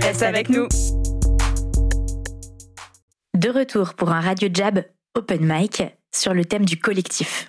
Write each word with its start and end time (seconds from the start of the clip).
reste 0.00 0.22
avec 0.22 0.48
nous. 0.48 0.66
De 3.34 3.48
retour 3.48 3.94
pour 3.94 4.10
un 4.10 4.20
Radio 4.20 4.48
Jab 4.52 4.84
Open 5.14 5.40
Mic 5.42 5.82
sur 6.14 6.34
le 6.34 6.44
thème 6.44 6.64
du 6.64 6.78
collectif. 6.78 7.48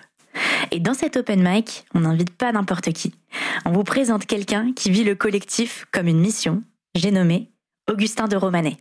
Et 0.70 0.80
dans 0.80 0.94
cet 0.94 1.16
open 1.16 1.42
mic, 1.42 1.84
on 1.94 2.00
n'invite 2.00 2.36
pas 2.36 2.52
n'importe 2.52 2.92
qui. 2.92 3.14
On 3.64 3.72
vous 3.72 3.84
présente 3.84 4.26
quelqu'un 4.26 4.72
qui 4.72 4.90
vit 4.90 5.04
le 5.04 5.14
collectif 5.14 5.86
comme 5.92 6.08
une 6.08 6.20
mission. 6.20 6.62
J'ai 6.94 7.10
nommé 7.10 7.50
Augustin 7.90 8.28
de 8.28 8.36
Romanet. 8.36 8.76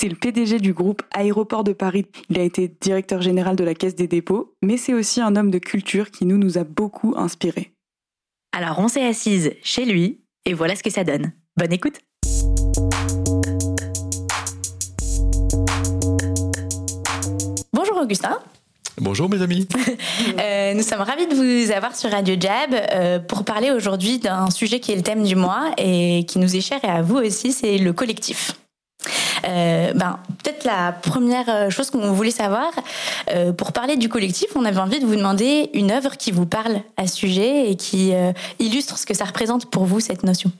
C'est 0.00 0.08
le 0.08 0.16
PDG 0.16 0.58
du 0.58 0.72
groupe 0.72 1.02
Aéroport 1.10 1.64
de 1.64 1.72
Paris. 1.72 2.06
Il 2.30 2.38
a 2.38 2.42
été 2.42 2.68
directeur 2.80 3.20
général 3.20 3.56
de 3.56 3.64
la 3.64 3.74
Caisse 3.74 3.96
des 3.96 4.06
dépôts, 4.06 4.54
mais 4.62 4.76
c'est 4.76 4.94
aussi 4.94 5.20
un 5.20 5.34
homme 5.34 5.50
de 5.50 5.58
culture 5.58 6.10
qui 6.10 6.24
nous, 6.24 6.38
nous 6.38 6.56
a 6.56 6.64
beaucoup 6.64 7.14
inspirés. 7.16 7.72
Alors 8.52 8.78
on 8.78 8.88
s'est 8.88 9.04
assise 9.04 9.54
chez 9.62 9.84
lui 9.84 10.20
et 10.44 10.54
voilà 10.54 10.76
ce 10.76 10.82
que 10.82 10.90
ça 10.90 11.04
donne. 11.04 11.32
Bonne 11.56 11.72
écoute 11.72 12.00
Bonjour 17.98 18.06
Augustin. 18.06 18.38
Bonjour 19.00 19.28
mes 19.28 19.42
amis. 19.42 19.66
Euh, 20.38 20.74
nous 20.74 20.82
sommes 20.82 21.00
ravis 21.00 21.26
de 21.26 21.34
vous 21.34 21.72
avoir 21.72 21.96
sur 21.96 22.10
Radio 22.10 22.36
Jab 22.38 22.70
euh, 22.72 23.18
pour 23.18 23.44
parler 23.44 23.72
aujourd'hui 23.72 24.18
d'un 24.18 24.50
sujet 24.50 24.78
qui 24.78 24.92
est 24.92 24.96
le 24.96 25.02
thème 25.02 25.24
du 25.24 25.34
mois 25.34 25.72
et 25.78 26.24
qui 26.28 26.38
nous 26.38 26.54
est 26.54 26.60
cher 26.60 26.78
et 26.84 26.88
à 26.88 27.02
vous 27.02 27.16
aussi, 27.16 27.52
c'est 27.52 27.78
le 27.78 27.92
collectif. 27.92 28.52
Euh, 29.44 29.92
ben, 29.94 30.20
peut-être 30.42 30.64
la 30.64 30.92
première 30.92 31.70
chose 31.70 31.90
qu'on 31.90 32.12
voulait 32.12 32.30
savoir, 32.30 32.70
pour 33.56 33.72
parler 33.72 33.96
du 33.96 34.08
collectif, 34.08 34.48
on 34.54 34.64
avait 34.64 34.78
envie 34.78 35.00
de 35.00 35.06
vous 35.06 35.16
demander 35.16 35.70
une 35.74 35.90
œuvre 35.90 36.16
qui 36.16 36.30
vous 36.30 36.46
parle 36.46 36.82
à 36.96 37.06
ce 37.08 37.16
sujet 37.16 37.70
et 37.70 37.76
qui 37.76 38.12
illustre 38.60 38.98
ce 38.98 39.06
que 39.06 39.14
ça 39.14 39.24
représente 39.24 39.70
pour 39.70 39.86
vous, 39.86 39.98
cette 39.98 40.22
notion. 40.22 40.52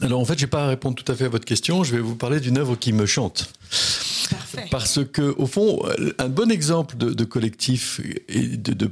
Alors 0.00 0.20
en 0.20 0.24
fait, 0.24 0.38
je 0.38 0.44
n'ai 0.44 0.50
pas 0.50 0.64
à 0.64 0.68
répondre 0.68 0.94
tout 0.94 1.10
à 1.10 1.14
fait 1.16 1.24
à 1.24 1.28
votre 1.28 1.44
question, 1.44 1.82
je 1.82 1.96
vais 1.96 2.02
vous 2.02 2.16
parler 2.16 2.40
d'une 2.40 2.58
œuvre 2.58 2.76
qui 2.76 2.92
me 2.92 3.06
chante. 3.06 3.52
Parce 4.70 5.00
que, 5.04 5.34
au 5.38 5.46
fond, 5.46 5.82
un 6.18 6.28
bon 6.28 6.50
exemple 6.50 6.96
de, 6.96 7.24
collectif 7.24 8.00
et 8.28 8.56
de, 8.56 8.90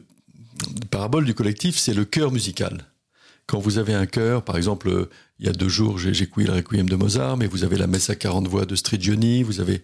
parabole 0.91 1.25
du 1.25 1.35
collectif, 1.35 1.77
c'est 1.77 1.95
le 1.95 2.05
chœur 2.05 2.33
musical. 2.33 2.87
Quand 3.47 3.59
vous 3.59 3.79
avez 3.79 3.95
un 3.95 4.07
chœur, 4.07 4.45
par 4.45 4.57
exemple, 4.57 5.09
il 5.41 5.47
y 5.47 5.49
a 5.49 5.53
deux 5.53 5.69
jours, 5.69 5.99
j'ai 5.99 6.27
couillé 6.27 6.47
le 6.47 6.55
requiem 6.55 6.89
de 6.89 6.97
Mozart, 6.97 7.37
mais 7.37 7.47
vous 7.47 7.65
avez 7.65 7.77
la 7.77 7.87
messe 7.87 8.11
à 8.11 8.15
40 8.15 8.47
voix 8.47 8.67
de 8.67 8.77
Strigioni, 8.77 9.43
vous 9.43 9.61
avez 9.61 9.83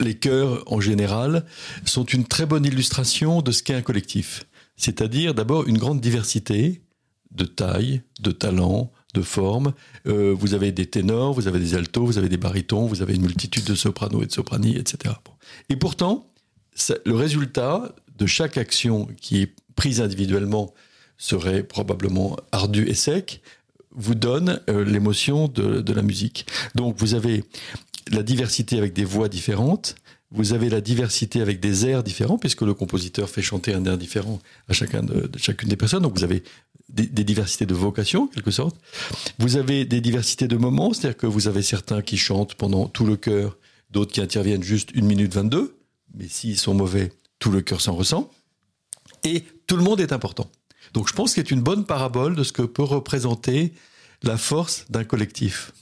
les 0.00 0.14
chœurs 0.14 0.64
en 0.66 0.80
général 0.80 1.44
sont 1.84 2.04
une 2.04 2.24
très 2.24 2.46
bonne 2.46 2.64
illustration 2.64 3.40
de 3.40 3.52
ce 3.52 3.62
qu'est 3.62 3.74
un 3.74 3.82
collectif. 3.82 4.46
C'est-à-dire 4.76 5.34
d'abord 5.34 5.68
une 5.68 5.78
grande 5.78 6.00
diversité 6.00 6.82
de 7.30 7.44
taille, 7.44 8.02
de 8.20 8.30
talent, 8.30 8.90
de 9.14 9.22
formes. 9.22 9.72
Euh, 10.06 10.34
vous 10.38 10.54
avez 10.54 10.72
des 10.72 10.86
ténors, 10.86 11.32
vous 11.32 11.48
avez 11.48 11.58
des 11.58 11.74
altos, 11.74 12.04
vous 12.04 12.18
avez 12.18 12.28
des 12.28 12.36
barytons, 12.36 12.86
vous 12.86 13.02
avez 13.02 13.14
une 13.14 13.22
multitude 13.22 13.64
de 13.64 13.74
sopranos 13.74 14.22
et 14.22 14.26
de 14.26 14.32
soprani, 14.32 14.76
etc. 14.76 15.14
Et 15.68 15.76
pourtant, 15.76 16.26
le 17.04 17.14
résultat 17.14 17.94
de 18.16 18.26
chaque 18.26 18.58
action 18.58 19.08
qui 19.20 19.42
est 19.42 19.52
prise 19.76 20.00
individuellement 20.00 20.74
serait 21.16 21.62
probablement 21.62 22.36
ardu 22.52 22.86
et 22.88 22.94
sec, 22.94 23.42
vous 23.90 24.14
donne 24.14 24.60
euh, 24.68 24.84
l'émotion 24.84 25.48
de, 25.48 25.92
la 25.92 26.02
musique. 26.02 26.46
Donc 26.74 26.96
vous 26.98 27.14
avez 27.14 27.44
la 28.10 28.22
diversité 28.22 28.78
avec 28.78 28.92
des 28.92 29.04
voix 29.04 29.28
différentes, 29.28 29.96
vous 30.30 30.52
avez 30.52 30.68
la 30.68 30.80
diversité 30.80 31.40
avec 31.40 31.58
des 31.58 31.86
airs 31.86 32.02
différents, 32.02 32.38
puisque 32.38 32.62
le 32.62 32.74
compositeur 32.74 33.30
fait 33.30 33.42
chanter 33.42 33.72
un 33.72 33.84
air 33.86 33.96
différent 33.96 34.40
à 34.68 34.74
chacun 34.74 35.02
de, 35.02 35.28
chacune 35.36 35.68
des 35.68 35.76
personnes. 35.76 36.02
Donc 36.02 36.16
vous 36.16 36.24
avez 36.24 36.42
des, 36.88 37.24
diversités 37.24 37.66
de 37.66 37.74
vocations, 37.74 38.24
en 38.24 38.26
quelque 38.28 38.50
sorte. 38.50 38.76
Vous 39.38 39.56
avez 39.56 39.84
des 39.84 40.00
diversités 40.00 40.48
de 40.48 40.56
moments, 40.56 40.92
c'est-à-dire 40.92 41.16
que 41.16 41.26
vous 41.26 41.48
avez 41.48 41.62
certains 41.62 42.02
qui 42.02 42.16
chantent 42.16 42.54
pendant 42.54 42.86
tout 42.86 43.04
le 43.04 43.16
chœur, 43.16 43.56
d'autres 43.90 44.12
qui 44.12 44.20
interviennent 44.20 44.62
juste 44.62 44.90
une 44.94 45.06
minute 45.06 45.34
22, 45.34 45.76
mais 46.14 46.28
s'ils 46.28 46.58
sont 46.58 46.74
mauvais, 46.74 47.12
tout 47.38 47.50
le 47.50 47.60
chœur 47.60 47.80
s'en 47.80 47.94
ressent. 47.94 48.30
Et 49.24 49.44
tout 49.66 49.76
le 49.76 49.82
monde 49.82 50.00
est 50.00 50.12
important. 50.12 50.50
Donc 50.94 51.08
je 51.08 51.12
pense 51.12 51.34
que 51.34 51.42
c'est 51.42 51.50
une 51.50 51.60
bonne 51.60 51.84
parabole 51.84 52.34
de 52.34 52.42
ce 52.42 52.52
que 52.52 52.62
peut 52.62 52.82
représenter 52.82 53.72
la 54.22 54.36
force 54.36 54.86
d'un 54.88 55.04
collectif. 55.04 55.72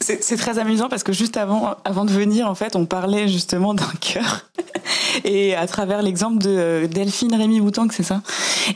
C'est 0.00 0.36
très 0.36 0.58
amusant 0.58 0.88
parce 0.88 1.02
que 1.02 1.12
juste 1.12 1.36
avant, 1.36 1.76
avant 1.84 2.04
de 2.04 2.10
venir, 2.10 2.48
en 2.48 2.54
fait, 2.54 2.76
on 2.76 2.86
parlait 2.86 3.28
justement 3.28 3.74
d'un 3.74 3.92
cœur. 4.00 4.50
Et 5.24 5.54
à 5.54 5.66
travers 5.66 6.02
l'exemple 6.02 6.38
de 6.38 6.50
euh, 6.50 6.86
Delphine 6.86 7.34
Rémy 7.34 7.60
Boutang, 7.60 7.88
c'est 7.90 8.02
ça? 8.02 8.22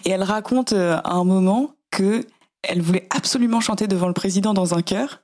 Et 0.05 0.11
elle 0.11 0.23
raconte 0.23 0.73
euh, 0.73 0.99
à 1.05 1.15
un 1.15 1.25
moment 1.25 1.71
que 1.91 2.25
elle 2.69 2.83
voulait 2.83 3.07
absolument 3.11 3.61
chanter 3.61 3.87
devant 3.87 4.09
le 4.09 4.13
président 4.13 4.53
dans 4.53 4.75
un 4.75 4.83
chœur. 4.83 5.21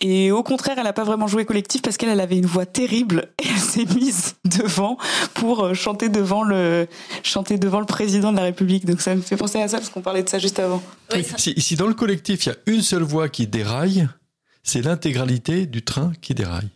Et 0.00 0.30
au 0.30 0.42
contraire, 0.42 0.76
elle 0.78 0.84
n'a 0.84 0.92
pas 0.92 1.04
vraiment 1.04 1.26
joué 1.26 1.44
collectif 1.44 1.82
parce 1.82 1.96
qu'elle 1.96 2.20
avait 2.20 2.36
une 2.36 2.46
voix 2.46 2.66
terrible 2.66 3.30
et 3.42 3.48
elle 3.48 3.58
s'est 3.58 3.86
mise 3.94 4.36
devant 4.44 4.98
pour 5.34 5.64
euh, 5.64 5.74
chanter 5.74 6.08
devant 6.08 6.44
le 6.44 6.86
chanter 7.22 7.58
devant 7.58 7.80
le 7.80 7.86
président 7.86 8.30
de 8.30 8.36
la 8.36 8.44
République. 8.44 8.84
Donc 8.84 9.00
ça 9.00 9.14
me 9.14 9.22
fait 9.22 9.36
penser 9.36 9.60
à 9.60 9.68
ça 9.68 9.78
parce 9.78 9.90
qu'on 9.90 10.02
parlait 10.02 10.22
de 10.22 10.28
ça 10.28 10.38
juste 10.38 10.58
avant. 10.58 10.82
si, 11.38 11.54
si 11.60 11.76
dans 11.76 11.86
le 11.86 11.94
collectif 11.94 12.46
il 12.46 12.48
y 12.50 12.52
a 12.52 12.56
une 12.66 12.82
seule 12.82 13.02
voix 13.02 13.28
qui 13.28 13.46
déraille, 13.46 14.06
c'est 14.66 14.82
l'intégralité 14.82 15.64
du 15.64 15.82
train 15.82 16.12
qui 16.20 16.34
déraille. 16.34 16.68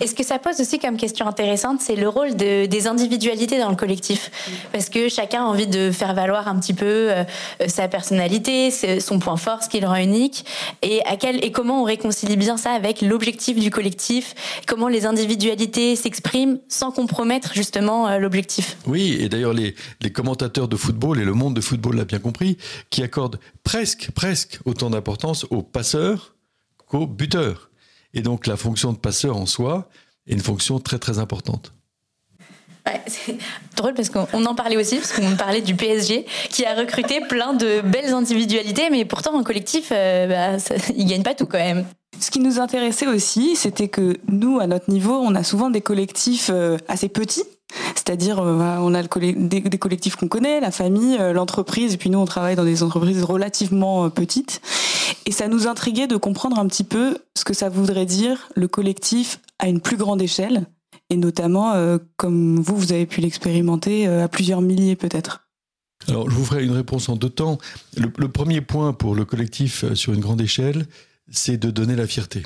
Et 0.00 0.06
ce 0.06 0.14
que 0.14 0.24
ça 0.24 0.38
pose 0.38 0.60
aussi 0.60 0.78
comme 0.78 0.96
question 0.96 1.26
intéressante, 1.26 1.80
c'est 1.80 1.96
le 1.96 2.08
rôle 2.08 2.34
de, 2.36 2.64
des 2.66 2.86
individualités 2.86 3.58
dans 3.58 3.68
le 3.68 3.76
collectif? 3.76 4.30
Parce 4.72 4.88
que 4.88 5.08
chacun 5.08 5.42
a 5.42 5.44
envie 5.44 5.66
de 5.66 5.90
faire 5.90 6.14
valoir 6.14 6.48
un 6.48 6.58
petit 6.58 6.72
peu 6.72 7.10
euh, 7.10 7.24
sa 7.66 7.86
personnalité, 7.88 8.70
son 8.70 9.18
point 9.18 9.36
fort, 9.36 9.62
ce 9.62 9.68
qui 9.68 9.80
le 9.80 9.88
rend 9.88 9.96
unique. 9.96 10.46
Et, 10.80 11.04
à 11.04 11.16
quel, 11.16 11.44
et 11.44 11.52
comment 11.52 11.82
on 11.82 11.84
réconcilie 11.84 12.36
bien 12.36 12.56
ça 12.56 12.70
avec 12.70 13.02
l'objectif 13.02 13.58
du 13.58 13.70
collectif? 13.70 14.34
Comment 14.66 14.88
les 14.88 15.04
individualités 15.04 15.96
s'expriment 15.96 16.60
sans 16.68 16.92
compromettre 16.92 17.52
justement 17.52 18.08
euh, 18.08 18.18
l'objectif? 18.18 18.78
Oui, 18.86 19.18
et 19.20 19.28
d'ailleurs 19.28 19.52
les, 19.52 19.74
les 20.00 20.12
commentateurs 20.12 20.68
de 20.68 20.76
football, 20.76 21.20
et 21.20 21.24
le 21.24 21.34
monde 21.34 21.54
de 21.54 21.60
football 21.60 21.96
l'a 21.96 22.04
bien 22.04 22.20
compris, 22.20 22.56
qui 22.88 23.02
accordent 23.02 23.40
presque, 23.64 24.12
presque 24.12 24.60
autant 24.64 24.88
d'importance 24.88 25.46
aux 25.50 25.62
passeurs 25.62 26.36
buteur. 26.98 27.70
Et 28.14 28.22
donc 28.22 28.46
la 28.46 28.56
fonction 28.56 28.92
de 28.92 28.98
passeur 28.98 29.36
en 29.36 29.46
soi 29.46 29.88
est 30.26 30.32
une 30.32 30.40
fonction 30.40 30.80
très 30.80 30.98
très 30.98 31.18
importante. 31.18 31.72
c'est 33.06 33.36
drôle 33.76 33.94
parce 33.94 34.10
qu'on 34.10 34.44
en 34.44 34.54
parlait 34.54 34.76
aussi, 34.76 34.96
parce 34.96 35.12
qu'on 35.12 35.36
parlait 35.36 35.62
du 35.62 35.74
PSG 35.74 36.26
qui 36.50 36.64
a 36.64 36.74
recruté 36.74 37.20
plein 37.20 37.54
de 37.54 37.80
belles 37.82 38.12
individualités, 38.12 38.90
mais 38.90 39.04
pourtant 39.04 39.34
en 39.34 39.42
collectif, 39.42 39.90
euh, 39.92 40.26
bah, 40.26 40.74
il 40.96 41.06
gagne 41.06 41.22
pas 41.22 41.34
tout 41.34 41.46
quand 41.46 41.58
même. 41.58 41.84
Ce 42.18 42.30
qui 42.30 42.40
nous 42.40 42.58
intéressait 42.58 43.06
aussi, 43.06 43.56
c'était 43.56 43.88
que 43.88 44.16
nous, 44.28 44.60
à 44.60 44.66
notre 44.66 44.90
niveau, 44.90 45.14
on 45.14 45.34
a 45.34 45.42
souvent 45.42 45.70
des 45.70 45.80
collectifs 45.80 46.50
euh, 46.52 46.76
assez 46.88 47.08
petits. 47.08 47.44
C'est-à-dire, 47.94 48.40
euh, 48.40 48.76
on 48.80 48.94
a 48.94 49.02
des, 49.02 49.78
collectifs 49.78 50.16
qu'on 50.16 50.28
connaît, 50.28 50.60
la 50.60 50.70
famille, 50.70 51.18
l'entreprise, 51.32 51.94
et 51.94 51.96
puis 51.96 52.10
nous, 52.10 52.18
on 52.18 52.24
travaille 52.24 52.56
dans 52.56 52.64
des 52.64 52.82
entreprises 52.82 53.22
relativement 53.22 54.10
petites. 54.10 54.60
Et 55.26 55.32
ça 55.32 55.48
nous 55.48 55.66
intriguait 55.66 56.06
de 56.06 56.16
comprendre 56.16 56.58
un 56.58 56.66
petit 56.66 56.84
peu 56.84 57.18
ce 57.36 57.44
que 57.44 57.54
ça 57.54 57.68
voudrait 57.68 58.06
dire 58.06 58.48
le 58.54 58.68
collectif 58.68 59.40
à 59.58 59.68
une 59.68 59.80
plus 59.80 59.96
grande 59.96 60.22
échelle, 60.22 60.66
et 61.10 61.16
notamment 61.16 61.74
euh, 61.74 61.98
comme 62.16 62.60
vous, 62.60 62.76
vous 62.76 62.92
avez 62.92 63.06
pu 63.06 63.20
l'expérimenter 63.20 64.06
euh, 64.06 64.24
à 64.24 64.28
plusieurs 64.28 64.62
milliers 64.62 64.96
peut-être. 64.96 65.48
Alors, 66.08 66.30
je 66.30 66.34
vous 66.34 66.44
ferai 66.44 66.64
une 66.64 66.72
réponse 66.72 67.08
en 67.08 67.16
deux 67.16 67.28
temps. 67.28 67.58
Le, 67.96 68.28
premier 68.28 68.62
point 68.62 68.92
pour 68.92 69.14
le 69.14 69.24
collectif 69.24 69.84
euh, 69.84 69.94
sur 69.94 70.14
une 70.14 70.20
grande 70.20 70.40
échelle, 70.40 70.86
c'est 71.30 71.58
de 71.58 71.70
donner 71.70 71.94
la 71.94 72.06
fierté. 72.06 72.42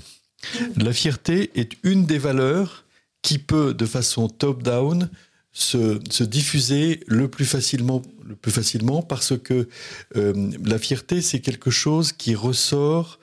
La 0.77 0.93
fierté 0.93 1.51
est 1.55 1.73
une 1.85 2.05
des 2.05 2.19
valeurs 2.19 2.84
qui 3.25 3.39
peut, 3.39 3.75
de 3.75 3.87
façon 3.87 4.29
top-down, 4.29 5.11
se, 5.51 6.23
diffuser 6.23 7.01
le 7.07 7.27
plus 7.27 7.47
facilement, 7.47 8.03
le 8.23 8.37
plus 8.37 8.53
facilement 8.53 9.03
parce 9.03 9.37
que 9.39 9.69
euh, 10.17 10.51
la 10.65 10.79
fierté, 10.79 11.23
c'est 11.23 11.41
quelque 11.41 11.71
chose 11.71 12.13
qui 12.13 12.35
ressort 12.35 13.19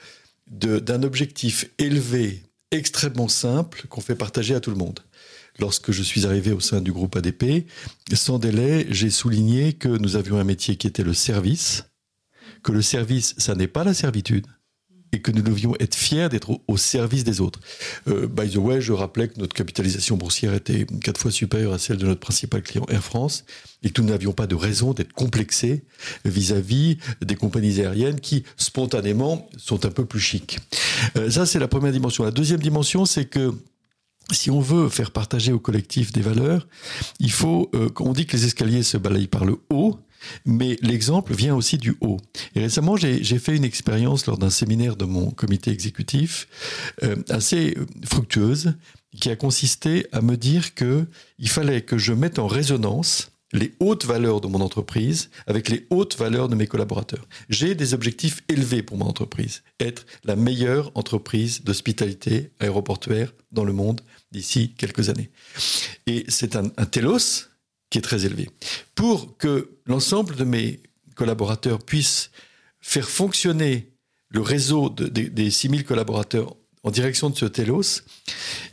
d'un 0.48 1.03
objectif 1.03 1.69
élevé, 1.77 2.44
extrêmement 2.71 3.30
simple, 3.30 3.86
qu'on 3.88 4.01
fait 4.01 4.15
partager 4.15 4.56
à 4.56 4.59
tout 4.59 4.71
le 4.71 4.75
monde. 4.75 5.00
Lorsque 5.59 5.92
je 5.92 6.04
suis 6.04 6.25
arrivé 6.25 6.51
au 6.51 6.59
sein 6.59 6.81
du 6.81 6.92
groupe 6.92 7.15
ADP, 7.15 7.68
sans 8.13 8.39
délai, 8.39 8.88
j'ai 8.89 9.12
souligné 9.12 9.74
que 9.74 9.88
nous 9.88 10.15
avions 10.15 10.38
un 10.38 10.44
métier 10.44 10.75
qui 10.77 10.88
était 10.88 11.04
le 11.04 11.13
service, 11.13 11.86
que 12.63 12.71
le 12.71 12.81
service, 12.81 13.36
ça 13.38 13.56
n'est 13.56 13.68
pas 13.68 13.83
la 13.83 13.94
servitude, 13.94 14.47
et 15.12 15.22
que 15.22 15.31
nous 15.31 15.42
devions 15.42 15.75
être 15.80 15.96
fiers 15.96 16.30
d'être 16.30 16.60
au, 16.68 16.78
service 16.78 17.24
des 17.24 17.42
autres. 17.42 17.60
Euh, 18.08 18.28
by 18.28 18.50
the 18.50 18.58
way, 18.58 18.81
je 18.81 18.94
rappelais 18.94 19.28
que 19.28 19.40
notre 19.40 19.54
capitalisation 19.54 20.18
boursière 20.18 20.54
était 20.54 20.86
quatre 21.04 21.19
fois 21.19 21.31
supérieure 21.31 21.74
à 21.74 21.80
celle 21.80 21.98
de 21.98 22.08
notre 22.08 22.19
principal 22.19 22.62
client 22.62 22.86
Air 22.90 23.04
France 23.04 23.46
et 23.84 23.90
que 23.90 24.02
nous 24.02 24.10
n'avions 24.10 24.31
pas 24.31 24.48
de 24.48 24.56
raison 24.56 24.94
d'être 24.94 25.13
complexés 25.13 25.84
vis-à-vis 26.25 26.98
des 27.22 27.36
compagnies 27.36 27.81
aériennes 27.81 28.19
qui, 28.19 28.44
spontanément, 28.58 29.50
sont 29.58 29.86
un 29.86 29.92
peu 29.92 30.06
plus 30.06 30.19
chics. 30.19 30.60
Euh, 31.18 31.30
ça, 31.30 31.46
c'est 31.46 31.60
la 31.60 31.68
première 31.68 31.92
dimension. 31.92 32.24
La 32.24 32.31
deuxième 32.31 32.60
dimension, 32.60 33.06
c'est 33.06 33.25
que 33.25 33.54
si 34.31 34.50
on 34.50 34.60
veut 34.60 34.90
faire 34.90 35.12
partager 35.12 35.52
au 35.52 35.60
collectif 35.60 36.12
des 36.12 36.22
valeurs, 36.22 36.68
il 37.19 37.31
faut, 37.31 37.69
euh, 37.75 37.90
on 38.00 38.14
dit 38.14 38.25
que 38.25 38.38
les 38.38 38.46
escaliers 38.46 38.84
se 38.84 38.98
balayent 38.98 39.28
par 39.28 39.46
le 39.46 39.57
haut, 39.69 40.00
mais 40.45 40.77
l'exemple 40.81 41.33
vient 41.33 41.56
aussi 41.56 41.77
du 41.77 41.95
haut. 42.01 42.18
Et 42.56 42.62
récemment, 42.62 42.95
j'ai 42.97 43.39
fait 43.39 43.56
une 43.56 43.63
expérience 43.63 44.25
lors 44.25 44.38
d'un 44.38 44.50
séminaire 44.50 44.95
de 44.95 45.06
mon 45.06 45.31
comité 45.31 45.71
exécutif 45.71 46.47
euh, 47.03 47.15
assez 47.29 47.77
fructueuse, 48.06 48.73
qui 49.19 49.29
a 49.29 49.35
consisté 49.35 50.07
à 50.12 50.21
me 50.21 50.38
dire 50.38 50.73
que 50.73 51.06
il 51.38 51.50
fallait 51.50 51.81
que 51.81 51.97
je 51.97 52.13
mette 52.13 52.39
en 52.39 52.47
résonance 52.47 53.31
les 53.53 53.73
hautes 53.79 54.06
valeurs 54.06 54.41
de 54.41 54.47
mon 54.47 54.62
entreprise 54.62 55.29
avec 55.45 55.69
les 55.69 55.85
hautes 55.89 56.18
valeurs 56.18 56.47
de 56.47 56.56
mes 56.56 56.68
collaborateurs. 56.68 57.27
J'ai 57.50 57.75
des 57.75 57.94
objectifs 57.94 58.41
élevés 58.47 58.81
pour 58.81 58.97
mon 58.97 59.06
entreprise. 59.06 59.63
Être 59.79 60.06
la 60.23 60.35
meilleure 60.35 60.91
entreprise 60.95 61.63
d'hospitalité 61.63 62.51
aéroportuaire 62.59 63.33
dans 63.51 63.65
le 63.65 63.73
monde 63.73 64.01
d'ici 64.31 64.73
quelques 64.77 65.09
années. 65.09 65.29
Et 66.07 66.23
c'est 66.29 66.56
un, 66.56 66.71
un 66.77 66.85
telos 66.85 67.50
qui 67.92 68.00
est 68.00 68.02
très 68.02 68.26
élevé. 68.26 68.50
Pour 68.96 69.38
que 69.38 69.78
l'ensemble 69.86 70.36
de 70.36 70.44
mes 70.44 70.80
collaborateurs 71.16 71.80
puissent 71.80 72.32
faire 72.80 73.08
fonctionner 73.08 73.92
le 74.30 74.42
réseau 74.42 74.90
des 74.90 75.52
6000 75.52 75.86
collaborateurs 75.86 76.56
en 76.84 76.90
direction 76.90 77.30
de 77.30 77.38
ce 77.38 77.46
telos, 77.46 78.02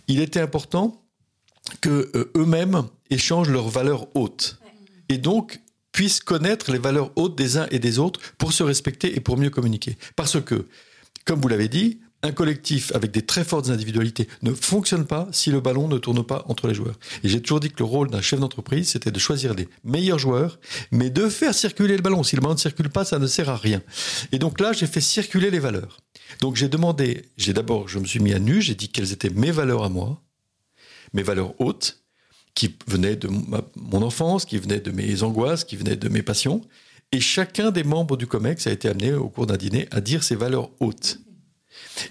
il 0.06 0.20
était 0.20 0.40
important 0.40 1.04
que 1.82 2.10
euh, 2.14 2.32
eux-mêmes 2.36 2.84
échangent 3.10 3.50
leurs 3.50 3.68
valeurs 3.68 4.06
hautes 4.16 4.58
et 5.10 5.18
donc 5.18 5.60
puissent 5.92 6.20
connaître 6.20 6.72
les 6.72 6.78
valeurs 6.78 7.10
hautes 7.16 7.36
des 7.36 7.58
uns 7.58 7.66
et 7.70 7.78
des 7.78 7.98
autres 7.98 8.20
pour 8.38 8.52
se 8.52 8.62
respecter 8.62 9.16
et 9.16 9.20
pour 9.20 9.36
mieux 9.36 9.50
communiquer. 9.50 9.98
Parce 10.16 10.40
que, 10.40 10.66
comme 11.24 11.40
vous 11.40 11.48
l'avez 11.48 11.68
dit, 11.68 12.00
un 12.22 12.32
collectif 12.32 12.92
avec 12.94 13.12
des 13.12 13.22
très 13.22 13.44
fortes 13.44 13.70
individualités 13.70 14.28
ne 14.42 14.52
fonctionne 14.52 15.06
pas 15.06 15.28
si 15.30 15.50
le 15.50 15.60
ballon 15.60 15.86
ne 15.86 15.98
tourne 15.98 16.24
pas 16.24 16.44
entre 16.48 16.66
les 16.66 16.74
joueurs. 16.74 16.98
Et 17.22 17.28
j'ai 17.28 17.40
toujours 17.40 17.60
dit 17.60 17.70
que 17.70 17.78
le 17.78 17.84
rôle 17.84 18.10
d'un 18.10 18.20
chef 18.20 18.40
d'entreprise, 18.40 18.88
c'était 18.88 19.12
de 19.12 19.18
choisir 19.18 19.54
les 19.54 19.68
meilleurs 19.84 20.18
joueurs, 20.18 20.58
mais 20.90 21.10
de 21.10 21.28
faire 21.28 21.54
circuler 21.54 21.96
le 21.96 22.02
ballon. 22.02 22.24
Si 22.24 22.34
le 22.34 22.42
ballon 22.42 22.54
ne 22.54 22.58
circule 22.58 22.90
pas, 22.90 23.04
ça 23.04 23.18
ne 23.18 23.26
sert 23.26 23.48
à 23.48 23.56
rien. 23.56 23.82
Et 24.32 24.38
donc 24.38 24.60
là, 24.60 24.72
j'ai 24.72 24.86
fait 24.86 25.00
circuler 25.00 25.50
les 25.50 25.60
valeurs. 25.60 25.98
Donc 26.40 26.56
j'ai 26.56 26.68
demandé, 26.68 27.26
j'ai 27.36 27.52
d'abord, 27.52 27.88
je 27.88 27.98
me 27.98 28.04
suis 28.04 28.20
mis 28.20 28.34
à 28.34 28.40
nu, 28.40 28.60
j'ai 28.60 28.74
dit 28.74 28.88
quelles 28.88 29.12
étaient 29.12 29.30
mes 29.30 29.52
valeurs 29.52 29.84
à 29.84 29.88
moi, 29.88 30.20
mes 31.14 31.22
valeurs 31.22 31.54
hautes, 31.60 32.02
qui 32.54 32.74
venaient 32.88 33.14
de 33.14 33.28
mon 33.76 34.02
enfance, 34.02 34.44
qui 34.44 34.58
venaient 34.58 34.80
de 34.80 34.90
mes 34.90 35.22
angoisses, 35.22 35.62
qui 35.62 35.76
venaient 35.76 35.94
de 35.94 36.08
mes 36.08 36.22
passions. 36.22 36.62
Et 37.12 37.20
chacun 37.20 37.70
des 37.70 37.84
membres 37.84 38.16
du 38.16 38.26
COMEX 38.26 38.66
a 38.66 38.72
été 38.72 38.88
amené 38.88 39.12
au 39.14 39.28
cours 39.28 39.46
d'un 39.46 39.56
dîner 39.56 39.86
à 39.92 40.00
dire 40.00 40.24
ses 40.24 40.34
valeurs 40.34 40.70
hautes. 40.80 41.20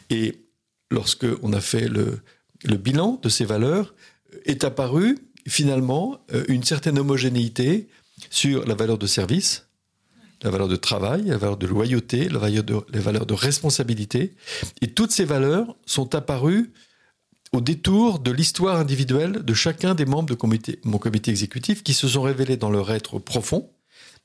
Et 0.09 0.39
lorsque 0.91 1.25
on 1.41 1.53
a 1.53 1.61
fait 1.61 1.87
le, 1.87 2.21
bilan 2.77 3.19
de 3.21 3.29
ces 3.29 3.45
valeurs, 3.45 3.93
est 4.45 4.63
apparue 4.63 5.17
finalement 5.47 6.19
euh, 6.33 6.43
une 6.47 6.63
certaine 6.63 6.99
homogénéité 6.99 7.87
sur 8.29 8.65
la 8.65 8.75
valeur 8.75 8.97
de 8.97 9.07
service, 9.07 9.67
la 10.43 10.49
valeur 10.49 10.67
de 10.67 10.75
travail, 10.75 11.25
la 11.25 11.37
valeur 11.37 11.57
de 11.57 11.67
loyauté, 11.67 12.29
la 12.29 12.39
valeur 12.39 12.63
de, 12.63 12.75
les 12.91 12.99
valeurs 12.99 13.25
de 13.25 13.33
responsabilité. 13.33 14.33
Et 14.81 14.87
toutes 14.87 15.11
ces 15.11 15.25
valeurs 15.25 15.75
sont 15.85 16.15
apparues 16.15 16.71
au 17.53 17.61
détour 17.61 18.19
de 18.19 18.31
l'histoire 18.31 18.77
individuelle 18.77 19.43
de 19.43 19.53
chacun 19.53 19.95
des 19.95 20.05
membres 20.05 20.29
de 20.29 20.79
mon 20.83 20.97
comité 20.97 21.31
exécutif 21.31 21.83
qui 21.83 21.93
se 21.93 22.07
sont 22.07 22.21
révélés 22.21 22.57
dans 22.57 22.69
leur 22.69 22.91
être 22.91 23.19
profond, 23.19 23.69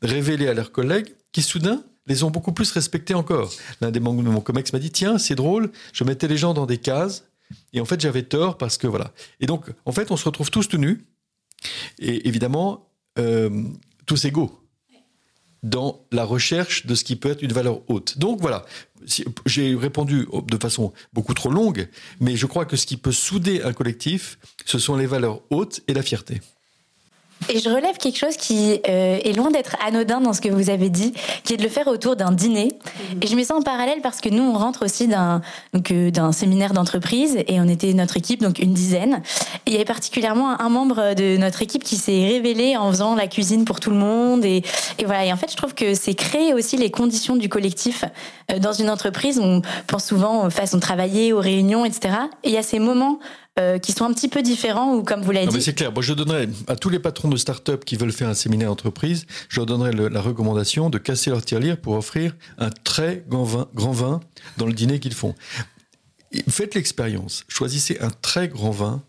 révélés 0.03 0.49
à 0.49 0.55
leurs 0.55 0.73
collègues 0.73 1.15
qui 1.31 1.43
soudain 1.43 1.83
les 2.07 2.23
ont 2.25 2.31
beaucoup 2.31 2.53
plus 2.53 2.71
respectés 2.71 3.15
encore. 3.15 3.53
L'un 3.81 3.91
des 3.91 4.01
membres 4.01 4.23
de 4.23 4.29
mon 4.29 4.41
COMEX 4.41 4.73
m'a 4.73 4.79
dit 4.79 4.91
Tiens, 4.91 5.19
c'est 5.19 5.35
drôle, 5.35 5.71
je 5.93 6.05
mettais 6.05 6.29
les 6.29 6.37
gens 6.37 6.55
dans 6.55 6.67
des 6.67 6.79
cases, 6.79 7.25
et 7.73 7.81
en 7.81 7.85
fait, 7.85 8.01
j'avais 8.01 8.23
tort 8.23 8.59
parce 8.59 8.79
que 8.79 8.87
voilà. 8.87 9.13
Et 9.41 9.47
donc, 9.47 9.67
en 9.85 9.93
fait, 9.93 10.11
on 10.11 10.17
se 10.17 10.25
retrouve 10.25 10.51
tous 10.51 10.69
tenus, 10.69 10.99
et 11.99 12.29
évidemment, 12.29 12.89
euh, 13.19 13.65
tous 14.07 14.25
égaux 14.25 14.59
dans 15.63 16.05
la 16.11 16.25
recherche 16.25 16.87
de 16.87 16.95
ce 16.95 17.05
qui 17.05 17.15
peut 17.15 17.31
être 17.31 17.43
une 17.43 17.53
valeur 17.53 17.89
haute. 17.89 18.19
Donc 18.19 18.41
voilà, 18.41 18.65
j'ai 19.47 19.75
répondu 19.77 20.27
de 20.47 20.57
façon 20.57 20.93
beaucoup 21.13 21.35
trop 21.35 21.51
longue, 21.51 21.89
mais 22.21 22.37
je 22.37 22.47
crois 22.47 22.65
que 22.65 22.77
ce 22.77 22.85
qui 22.85 22.97
peut 22.97 23.13
souder 23.13 23.63
un 23.63 23.73
collectif, 23.73 24.39
ce 24.65 24.79
sont 24.79 24.97
les 24.97 25.07
valeurs 25.07 25.41
hautes 25.51 25.81
et 25.87 25.95
la 25.95 26.03
fierté. 26.03 26.41
Et 27.49 27.59
je 27.59 27.69
relève 27.69 27.97
quelque 27.99 28.19
chose 28.19 28.37
qui 28.37 28.81
euh, 28.89 29.19
est 29.23 29.37
loin 29.37 29.51
d'être 29.51 29.77
anodin 29.85 30.21
dans 30.21 30.33
ce 30.33 30.41
que 30.41 30.49
vous 30.49 30.71
avez 30.71 30.91
dit, 30.91 31.13
qui 31.45 31.55
est 31.55 31.57
de 31.57 31.63
le 31.63 31.69
faire 31.69 31.89
autour 31.89 32.17
d'un 32.17 32.33
dîner. 32.33 32.69
Et 33.21 33.27
je 33.27 33.37
mets 33.37 33.45
ça 33.45 33.55
en 33.55 33.63
parallèle 33.63 34.01
parce 34.03 34.21
que 34.21 34.29
nous, 34.29 34.43
on 34.43 34.55
rentre 34.55 34.85
aussi 34.85 35.09
d'un 35.09 35.43
euh, 35.75 36.11
d'un 36.11 36.33
séminaire 36.33 36.73
d'entreprise 36.73 37.39
et 37.47 37.61
on 37.61 37.69
était 37.69 37.93
notre 37.95 38.17
équipe, 38.17 38.43
donc 38.43 38.59
une 38.59 38.73
dizaine. 38.73 39.23
Et 39.67 39.71
il 39.71 39.73
y 39.73 39.77
avait 39.77 39.85
particulièrement 39.85 40.61
un 40.61 40.69
membre 40.69 41.15
de 41.15 41.37
notre 41.37 41.63
équipe 41.63 41.85
qui 41.85 41.97
s'est 41.97 42.27
révélé 42.27 42.77
en 42.77 42.91
faisant 42.91 43.15
la 43.15 43.27
cuisine 43.27 43.65
pour 43.65 43.81
tout 43.81 43.91
le 43.91 43.97
monde. 43.97 44.45
Et, 44.45 44.63
et 44.99 45.05
voilà. 45.05 45.25
Et 45.25 45.33
en 45.33 45.37
fait, 45.37 45.51
je 45.51 45.57
trouve 45.57 45.75
que 45.75 45.95
c'est 45.95 46.15
créer 46.15 46.55
aussi 46.55 46.77
les 46.77 46.91
conditions 46.91 47.37
du 47.37 47.49
collectif 47.49 48.05
euh, 48.51 48.59
dans 48.59 48.73
une 48.73 48.91
entreprise. 48.91 49.39
On 49.39 49.63
pense 49.87 50.07
souvent 50.07 50.47
aux 50.47 50.51
façons 50.51 50.77
de 50.77 50.83
travailler, 50.83 51.33
aux 51.33 51.41
réunions, 51.41 51.85
etc. 51.85 52.15
Et 52.45 52.49
il 52.49 52.55
y 52.55 52.59
a 52.59 52.63
ces 52.63 52.79
moments 52.79 53.19
euh, 53.59 53.79
qui 53.79 53.93
sont 53.93 54.07
un 54.07 54.13
petit 54.15 54.29
peu 54.29 54.41
différents 54.41 54.95
ou 54.95 55.03
comme 55.03 55.21
vous 55.21 55.31
l'avez 55.31 55.47
dit. 55.47 55.61
C'est 55.61 55.75
clair. 55.75 55.93
Moi, 55.93 56.03
je 56.03 56.15
donnerais 56.15 56.49
à 56.69 56.77
tous 56.77 56.89
les 56.89 56.99
patrons 56.99 57.29
de 57.29 57.37
start-up 57.37 57.85
qui 57.85 57.97
veulent 57.97 58.13
faire 58.13 58.31
un 58.31 58.35
séminaire 58.35 58.71
d'entreprise, 58.71 59.27
je 59.51 59.57
leur 59.57 59.67
donnerais 59.67 59.93
la 59.93 60.21
recommandation 60.23 60.89
de 60.89 60.97
casser 60.97 61.29
leur 61.29 61.45
tirelire 61.45 61.77
pour 61.77 61.95
offrir 61.95 62.35
un 62.57 62.71
très 62.71 63.23
grand 63.29 63.45
vin, 63.45 63.69
grand 63.75 63.93
vin 63.93 64.21
dans 64.57 64.65
le 64.65 64.73
dîner 64.73 65.01
qu'ils 65.01 65.13
font. 65.13 65.35
Faites 66.49 66.75
l'expérience. 66.75 67.45
Choisissez 67.49 67.99
un 68.01 68.09
très 68.09 68.49
grand 68.49 68.71
vin. 68.71 69.03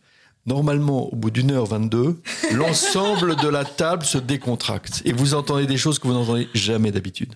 Normalement, 0.46 1.13
au 1.13 1.16
bout 1.16 1.31
d'une 1.31 1.51
heure 1.51 1.68
22, 1.68 2.22
l'ensemble 2.51 3.38
de 3.38 3.48
la 3.48 3.63
table 3.63 4.04
se 4.04 4.18
décontracte. 4.18 5.01
Et 5.06 5.13
vous 5.13 5.36
entendez 5.36 5.68
des 5.68 5.78
choses 5.78 6.00
que 6.00 6.07
vous 6.07 6.13
n'entendez 6.13 6.50
jamais 6.54 6.92
d'habitude. 6.92 7.36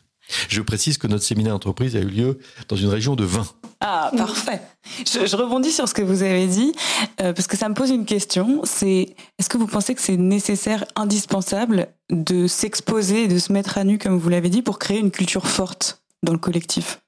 Je 0.50 0.62
précise 0.62 0.98
que 0.98 1.08
notre 1.08 1.24
séminaire 1.24 1.54
d'entreprise 1.54 1.96
a 1.96 2.00
eu 2.00 2.08
lieu 2.08 2.40
dans 2.68 2.76
une 2.76 2.90
région 2.90 3.16
de 3.16 3.24
20. 3.24 3.46
Ah, 3.80 4.12
parfait. 4.18 4.62
Je, 5.06 5.36
rebondis 5.36 5.72
sur 5.72 5.88
ce 5.88 5.94
que 5.94 6.02
vous 6.02 6.24
avez 6.24 6.48
dit, 6.48 6.74
euh, 7.22 7.34
parce 7.34 7.48
que 7.48 7.58
ça 7.58 7.70
me 7.70 7.74
pose 7.74 7.90
une 7.90 8.06
question. 8.06 8.62
C'est 8.64 9.16
est-ce 9.38 9.50
que 9.50 9.58
vous 9.58 9.68
pensez 9.68 9.94
que 9.94 10.02
c'est 10.02 10.18
nécessaire, 10.18 10.86
indispensable, 10.96 11.88
de 12.10 12.48
s'exposer 12.48 13.24
et 13.24 13.28
de 13.28 13.38
se 13.38 13.52
mettre 13.52 13.78
à 13.78 13.84
nu, 13.84 13.98
comme 13.98 14.18
vous 14.18 14.30
l'avez 14.30 14.50
dit, 14.50 14.62
pour 14.62 14.80
créer 14.80 15.00
une 15.00 15.12
culture 15.12 15.48
forte 15.48 16.02
dans 16.24 16.34
le 16.34 16.40
collectif? 16.40 17.00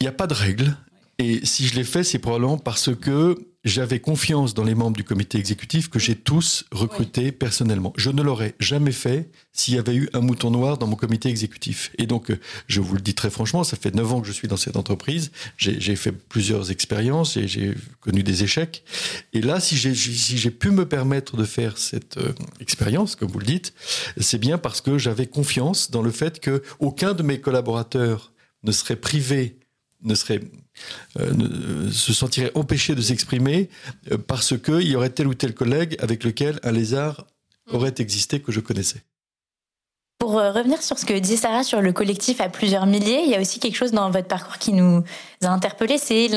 Il 0.00 0.04
n'y 0.04 0.08
a 0.08 0.12
pas 0.12 0.26
de 0.26 0.34
règle. 0.34 0.76
Et 1.18 1.44
si 1.46 1.66
je 1.66 1.74
l'ai 1.76 1.84
fait, 1.84 2.04
c'est 2.04 2.18
probablement 2.18 2.58
parce 2.58 2.94
que 2.94 3.36
j'avais 3.66 3.98
confiance 3.98 4.54
dans 4.54 4.62
les 4.62 4.76
membres 4.76 4.96
du 4.96 5.02
comité 5.02 5.38
exécutif 5.38 5.90
que 5.90 5.98
j'ai 5.98 6.14
tous 6.14 6.64
recrutés 6.70 7.32
personnellement. 7.32 7.92
Je 7.96 8.10
ne 8.10 8.22
l'aurais 8.22 8.54
jamais 8.60 8.92
fait 8.92 9.28
s'il 9.52 9.74
y 9.74 9.78
avait 9.78 9.96
eu 9.96 10.08
un 10.12 10.20
mouton 10.20 10.52
noir 10.52 10.78
dans 10.78 10.86
mon 10.86 10.94
comité 10.94 11.28
exécutif. 11.28 11.90
Et 11.98 12.06
donc, 12.06 12.30
euh, 12.30 12.38
je 12.68 12.80
vous 12.80 12.94
le 12.94 13.00
dis 13.00 13.14
très 13.14 13.28
franchement, 13.28 13.64
ça 13.64 13.76
fait 13.76 13.92
neuf 13.92 14.12
ans 14.12 14.20
que 14.20 14.28
je 14.28 14.32
suis 14.32 14.46
dans 14.46 14.56
cette 14.56 14.76
entreprise. 14.76 15.32
J'ai 15.56 15.96
fait 15.96 16.12
plusieurs 16.12 16.70
expériences 16.70 17.36
et 17.36 17.48
j'ai 17.48 17.74
connu 18.00 18.22
des 18.22 18.44
échecs. 18.44 18.84
Et 19.32 19.40
là, 19.40 19.58
si 19.58 19.76
j'ai 19.76 19.94
si 19.94 20.50
pu 20.50 20.70
me 20.70 20.86
permettre 20.86 21.36
de 21.36 21.44
faire 21.44 21.76
cette 21.76 22.18
euh, 22.18 22.32
expérience, 22.60 23.16
comme 23.16 23.30
vous 23.30 23.40
le 23.40 23.46
dites, 23.46 23.74
c'est 24.18 24.38
bien 24.38 24.58
parce 24.58 24.80
que 24.80 24.96
j'avais 24.96 25.26
confiance 25.26 25.90
dans 25.90 26.02
le 26.02 26.12
fait 26.12 26.38
que 26.38 26.62
aucun 26.78 27.14
de 27.14 27.24
mes 27.24 27.40
collaborateurs 27.40 28.32
ne 28.62 28.70
serait 28.70 28.96
privé 28.96 29.58
ne 30.06 30.14
serait, 30.14 30.40
euh, 31.18 31.90
se 31.90 32.12
sentirait 32.12 32.52
empêché 32.54 32.94
de 32.94 33.02
s'exprimer 33.02 33.68
euh, 34.10 34.18
parce 34.18 34.56
qu'il 34.58 34.88
y 34.88 34.96
aurait 34.96 35.10
tel 35.10 35.26
ou 35.26 35.34
tel 35.34 35.54
collègue 35.54 35.96
avec 36.00 36.24
lequel 36.24 36.58
un 36.62 36.72
lézard 36.72 37.26
aurait 37.70 37.94
existé 37.98 38.40
que 38.40 38.52
je 38.52 38.60
connaissais. 38.60 39.02
Pour 40.18 40.38
euh, 40.38 40.52
revenir 40.52 40.82
sur 40.82 40.98
ce 40.98 41.04
que 41.04 41.18
dit 41.18 41.36
Sarah 41.36 41.64
sur 41.64 41.82
le 41.82 41.92
collectif 41.92 42.40
à 42.40 42.48
plusieurs 42.48 42.86
milliers, 42.86 43.22
il 43.24 43.30
y 43.30 43.34
a 43.34 43.40
aussi 43.40 43.60
quelque 43.60 43.76
chose 43.76 43.92
dans 43.92 44.10
votre 44.10 44.28
parcours 44.28 44.58
qui 44.58 44.72
nous 44.72 45.02
a 45.42 45.48
interpellés, 45.48 45.98
c'est 45.98 46.28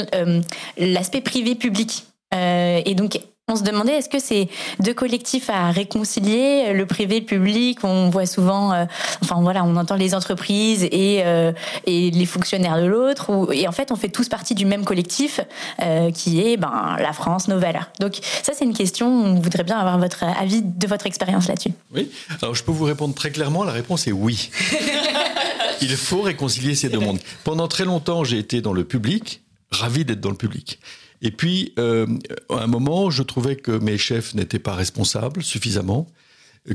l'aspect 0.77 1.21
privé-public. 1.21 2.05
et 2.33 2.95
donc, 2.95 3.19
on 3.49 3.55
se 3.55 3.63
demandait 3.63 3.93
est-ce 3.93 4.09
que 4.09 4.19
c'est 4.19 4.47
deux 4.79 4.93
collectifs 4.93 5.49
à 5.49 5.71
réconcilier, 5.71 6.73
le 6.73 6.85
privé, 6.85 7.19
le 7.19 7.25
public? 7.25 7.83
On 7.83 8.09
voit 8.09 8.25
souvent, 8.25 8.71
euh, 8.71 8.85
enfin 9.23 9.41
voilà, 9.41 9.63
on 9.63 9.75
entend 9.75 9.95
les 9.95 10.13
entreprises 10.13 10.83
et, 10.83 11.21
euh, 11.25 11.51
et 11.85 12.11
les 12.11 12.25
fonctionnaires 12.25 12.79
de 12.79 12.85
l'autre. 12.85 13.49
Et 13.51 13.67
en 13.67 13.71
fait, 13.71 13.91
on 13.91 13.95
fait 13.95 14.09
tous 14.09 14.29
partie 14.29 14.55
du 14.55 14.65
même 14.65 14.85
collectif 14.85 15.41
euh, 15.81 16.11
qui 16.11 16.41
est 16.41 16.57
ben, 16.57 16.95
la 16.99 17.13
France, 17.13 17.47
nos 17.47 17.59
valeurs. 17.59 17.89
Donc 17.99 18.19
ça, 18.43 18.53
c'est 18.55 18.65
une 18.65 18.73
question. 18.73 19.07
On 19.07 19.39
voudrait 19.39 19.63
bien 19.63 19.77
avoir 19.77 19.97
votre 19.97 20.23
avis 20.23 20.61
de 20.61 20.87
votre 20.87 21.07
expérience 21.07 21.47
là-dessus. 21.47 21.73
Oui. 21.93 22.09
Alors 22.41 22.55
je 22.55 22.63
peux 22.63 22.71
vous 22.71 22.85
répondre 22.85 23.15
très 23.15 23.31
clairement. 23.31 23.63
La 23.63 23.71
réponse 23.71 24.07
est 24.07 24.11
oui. 24.11 24.51
Il 25.81 25.95
faut 25.95 26.21
réconcilier 26.21 26.75
ces 26.75 26.89
deux 26.89 26.99
mondes. 26.99 27.19
Pendant 27.43 27.67
très 27.67 27.85
longtemps, 27.85 28.23
j'ai 28.23 28.37
été 28.37 28.61
dans 28.61 28.73
le 28.73 28.83
public, 28.83 29.41
ravi 29.71 30.03
d'être 30.03 30.19
dans 30.19 30.29
le 30.29 30.35
public. 30.35 30.79
Et 31.21 31.31
puis, 31.31 31.73
euh, 31.79 32.07
à 32.49 32.63
un 32.63 32.67
moment, 32.67 33.09
je 33.09 33.23
trouvais 33.23 33.55
que 33.55 33.71
mes 33.71 33.97
chefs 33.97 34.33
n'étaient 34.35 34.59
pas 34.59 34.73
responsables 34.73 35.43
suffisamment 35.43 36.07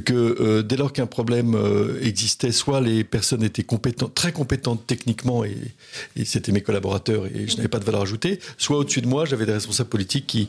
que 0.05 0.15
euh, 0.15 0.63
dès 0.63 0.77
lors 0.77 0.93
qu'un 0.93 1.07
problème 1.07 1.55
euh, 1.55 2.01
existait, 2.03 2.53
soit 2.53 2.81
les 2.81 3.05
personnes 3.05 3.45
étaient 3.45 3.67
très 4.15 4.33
compétentes 4.33 4.87
techniquement 4.87 5.45
et, 5.45 5.57
c'était 6.25 6.53
mes 6.53 6.63
collaborateurs 6.63 7.27
et 7.27 7.47
je 7.47 7.57
n'avais 7.57 7.69
pas 7.69 7.79
de 7.79 7.85
valeur 7.85 8.01
ajoutée, 8.01 8.41
soit 8.57 8.79
au-dessus 8.79 9.03
de 9.03 9.07
moi 9.07 9.27
j'avais 9.27 9.45
des 9.45 9.53
responsables 9.53 9.91
politiques 9.91 10.27
qui, 10.27 10.49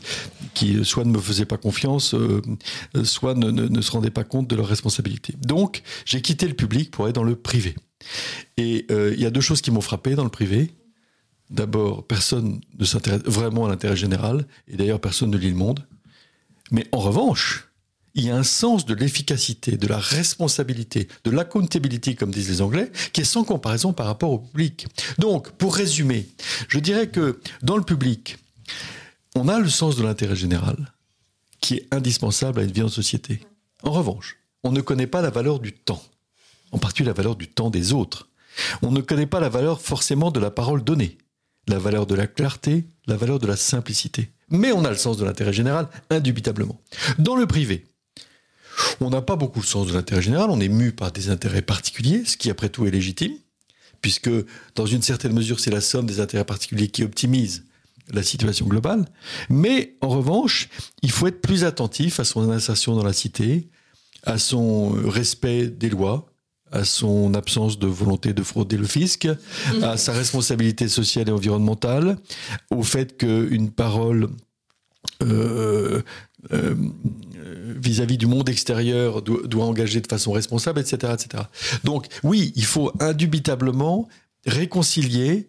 qui 0.54 0.82
soit 0.84 1.04
ne 1.04 1.10
me 1.10 1.18
faisaient 1.18 1.44
pas 1.44 1.58
confiance, 1.58 2.14
soit 3.04 3.34
ne, 3.34 3.50
ne, 3.50 3.80
se 3.82 3.90
rendaient 3.90 4.10
pas 4.10 4.24
compte 4.24 4.48
de 4.48 4.56
leurs 4.56 4.66
responsabilités. 4.66 5.34
Donc 5.42 5.82
j'ai 6.06 6.22
quitté 6.22 6.48
le 6.48 6.54
public 6.54 6.90
pour 6.90 7.04
aller 7.04 7.12
dans 7.12 7.22
le 7.22 7.36
privé. 7.36 7.76
Et 8.56 8.86
il 8.90 9.20
y 9.20 9.26
a 9.26 9.30
deux 9.30 9.42
choses 9.42 9.60
qui 9.60 9.70
m'ont 9.70 9.82
frappé 9.82 10.14
dans 10.14 10.24
le 10.24 10.30
privé. 10.30 10.72
D'abord, 11.50 12.06
personne 12.06 12.60
ne 12.78 12.84
s'intéresse 12.84 13.22
vraiment 13.24 13.66
à 13.66 13.68
l'intérêt 13.68 13.96
général, 13.96 14.46
et 14.68 14.76
d'ailleurs 14.76 15.00
personne 15.00 15.30
ne 15.30 15.36
lit 15.36 15.50
le 15.50 15.56
monde. 15.56 15.86
Mais 16.72 16.86
en 16.92 16.98
revanche, 16.98 17.68
il 18.14 18.24
y 18.24 18.30
a 18.30 18.36
un 18.36 18.42
sens 18.42 18.86
de 18.86 18.94
l'efficacité, 18.94 19.76
de 19.76 19.86
la 19.86 19.98
responsabilité, 19.98 21.06
de 21.24 21.30
l'accountability, 21.30 22.16
comme 22.16 22.30
disent 22.30 22.48
les 22.48 22.62
Anglais, 22.62 22.90
qui 23.12 23.20
est 23.20 23.24
sans 23.24 23.44
comparaison 23.44 23.92
par 23.92 24.06
rapport 24.06 24.32
au 24.32 24.38
public. 24.38 24.86
Donc, 25.18 25.50
pour 25.52 25.76
résumer, 25.76 26.26
je 26.68 26.78
dirais 26.78 27.08
que 27.08 27.40
dans 27.62 27.76
le 27.76 27.84
public, 27.84 28.38
on 29.34 29.48
a 29.48 29.60
le 29.60 29.68
sens 29.68 29.96
de 29.96 30.02
l'intérêt 30.02 30.34
général, 30.34 30.94
qui 31.60 31.74
est 31.74 31.94
indispensable 31.94 32.60
à 32.60 32.62
une 32.64 32.72
vie 32.72 32.82
en 32.82 32.88
société. 32.88 33.40
En 33.82 33.92
revanche, 33.92 34.38
on 34.64 34.72
ne 34.72 34.80
connaît 34.80 35.06
pas 35.06 35.20
la 35.20 35.30
valeur 35.30 35.60
du 35.60 35.72
temps, 35.72 36.02
en 36.72 36.78
particulier 36.78 37.08
la 37.08 37.12
valeur 37.12 37.36
du 37.36 37.48
temps 37.48 37.70
des 37.70 37.92
autres. 37.92 38.28
On 38.80 38.90
ne 38.90 39.02
connaît 39.02 39.26
pas 39.26 39.40
la 39.40 39.50
valeur 39.50 39.82
forcément 39.82 40.30
de 40.30 40.40
la 40.40 40.50
parole 40.50 40.82
donnée, 40.82 41.18
la 41.66 41.78
valeur 41.78 42.06
de 42.06 42.14
la 42.14 42.26
clarté, 42.26 42.84
la 43.06 43.16
valeur 43.16 43.38
de 43.38 43.46
la 43.46 43.56
simplicité. 43.56 44.30
Mais 44.50 44.72
on 44.72 44.84
a 44.84 44.90
le 44.90 44.96
sens 44.96 45.16
de 45.16 45.24
l'intérêt 45.24 45.52
général, 45.52 45.88
indubitablement. 46.10 46.80
Dans 47.18 47.36
le 47.36 47.46
privé, 47.46 47.84
on 49.00 49.10
n'a 49.10 49.22
pas 49.22 49.36
beaucoup 49.36 49.60
le 49.60 49.66
sens 49.66 49.88
de 49.88 49.92
l'intérêt 49.92 50.22
général, 50.22 50.50
on 50.50 50.60
est 50.60 50.68
mu 50.68 50.92
par 50.92 51.12
des 51.12 51.30
intérêts 51.30 51.62
particuliers, 51.62 52.24
ce 52.24 52.36
qui 52.36 52.50
après 52.50 52.68
tout 52.68 52.86
est 52.86 52.90
légitime, 52.90 53.34
puisque 54.00 54.30
dans 54.74 54.86
une 54.86 55.02
certaine 55.02 55.32
mesure 55.32 55.58
c'est 55.58 55.70
la 55.70 55.80
somme 55.80 56.06
des 56.06 56.20
intérêts 56.20 56.44
particuliers 56.44 56.88
qui 56.88 57.02
optimise 57.02 57.64
la 58.12 58.22
situation 58.22 58.66
globale. 58.66 59.06
Mais 59.48 59.96
en 60.00 60.08
revanche, 60.08 60.68
il 61.02 61.10
faut 61.10 61.26
être 61.26 61.40
plus 61.40 61.64
attentif 61.64 62.20
à 62.20 62.24
son 62.24 62.50
insertion 62.50 62.94
dans 62.94 63.02
la 63.02 63.12
cité, 63.12 63.68
à 64.22 64.38
son 64.38 64.90
respect 64.90 65.66
des 65.66 65.88
lois, 65.88 66.26
à 66.72 66.84
son 66.84 67.34
absence 67.34 67.78
de 67.78 67.86
volonté 67.86 68.32
de 68.32 68.42
frauder 68.42 68.76
le 68.76 68.86
fisc, 68.86 69.28
à 69.82 69.96
sa 69.96 70.12
responsabilité 70.12 70.88
sociale 70.88 71.28
et 71.28 71.32
environnementale, 71.32 72.18
au 72.70 72.82
fait 72.82 73.16
qu'une 73.16 73.70
parole 73.70 74.28
euh, 75.22 76.02
euh, 76.52 76.74
vis-à-vis 77.76 78.18
du 78.18 78.26
monde 78.26 78.48
extérieur 78.48 79.22
doit, 79.22 79.64
engager 79.64 80.00
de 80.00 80.06
façon 80.06 80.32
responsable, 80.32 80.80
etc., 80.80 81.12
etc. 81.14 81.44
Donc 81.84 82.06
oui, 82.22 82.52
il 82.56 82.64
faut 82.64 82.92
indubitablement 83.00 84.08
réconcilier 84.46 85.48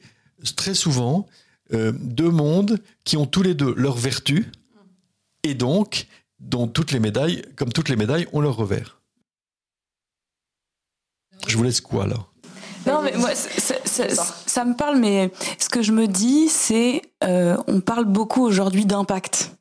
très 0.56 0.74
souvent 0.74 1.28
euh, 1.74 1.92
deux 2.00 2.30
mondes 2.30 2.80
qui 3.04 3.18
ont 3.18 3.26
tous 3.26 3.44
les 3.44 3.54
deux 3.54 3.74
leurs 3.76 3.98
vertus 3.98 4.46
et 5.44 5.54
donc 5.54 6.08
dont 6.40 6.68
toutes 6.68 6.92
les 6.92 7.00
médailles, 7.00 7.42
comme 7.56 7.72
toutes 7.72 7.90
les 7.90 7.96
médailles, 7.96 8.28
ont 8.34 8.42
leur 8.42 8.56
revers. 8.56 8.97
Je 11.48 11.58
vous 11.58 11.64
laisse 11.64 11.82
quoi 11.82 12.06
là 12.08 12.16
non, 12.86 13.02
mais 13.04 13.12
moi, 13.18 13.32
ça, 13.36 14.64
me 14.64 14.74
parle, 14.74 14.98
mais 14.98 15.30
ce 15.60 15.68
que 15.68 15.82
je 15.82 15.92
me 15.92 16.08
dis, 16.08 16.48
c'est, 16.48 17.02
euh, 17.22 17.58
on 17.68 17.82
parle 17.82 18.06
beaucoup 18.06 18.46
aujourd'hui 18.46 18.86
d'impact. 18.86 19.52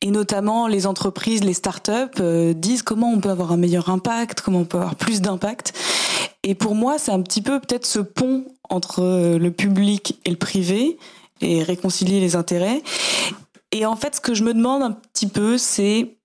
Et 0.00 0.10
notamment, 0.10 0.66
les 0.66 0.86
entreprises, 0.86 1.44
les 1.44 1.54
startups 1.54 2.20
euh, 2.20 2.54
disent 2.54 2.82
comment 2.82 3.10
on 3.12 3.20
peut 3.20 3.30
avoir 3.30 3.52
un 3.52 3.56
meilleur 3.56 3.88
impact, 3.88 4.40
comment 4.40 4.60
on 4.60 4.64
peut 4.64 4.78
avoir 4.78 4.96
plus 4.96 5.20
d'impact. 5.20 5.74
Et 6.42 6.54
pour 6.54 6.74
moi, 6.74 6.98
c'est 6.98 7.12
un 7.12 7.22
petit 7.22 7.42
peu 7.42 7.60
peut-être 7.60 7.86
ce 7.86 7.98
pont 7.98 8.44
entre 8.68 9.02
euh, 9.02 9.38
le 9.38 9.50
public 9.50 10.20
et 10.24 10.30
le 10.30 10.36
privé 10.36 10.98
et 11.40 11.62
réconcilier 11.62 12.20
les 12.20 12.36
intérêts. 12.36 12.82
Et 13.72 13.86
en 13.86 13.96
fait, 13.96 14.16
ce 14.16 14.20
que 14.20 14.34
je 14.34 14.42
me 14.42 14.54
demande 14.54 14.82
un 14.82 14.92
petit 14.92 15.26
peu, 15.26 15.58
c'est 15.58 16.15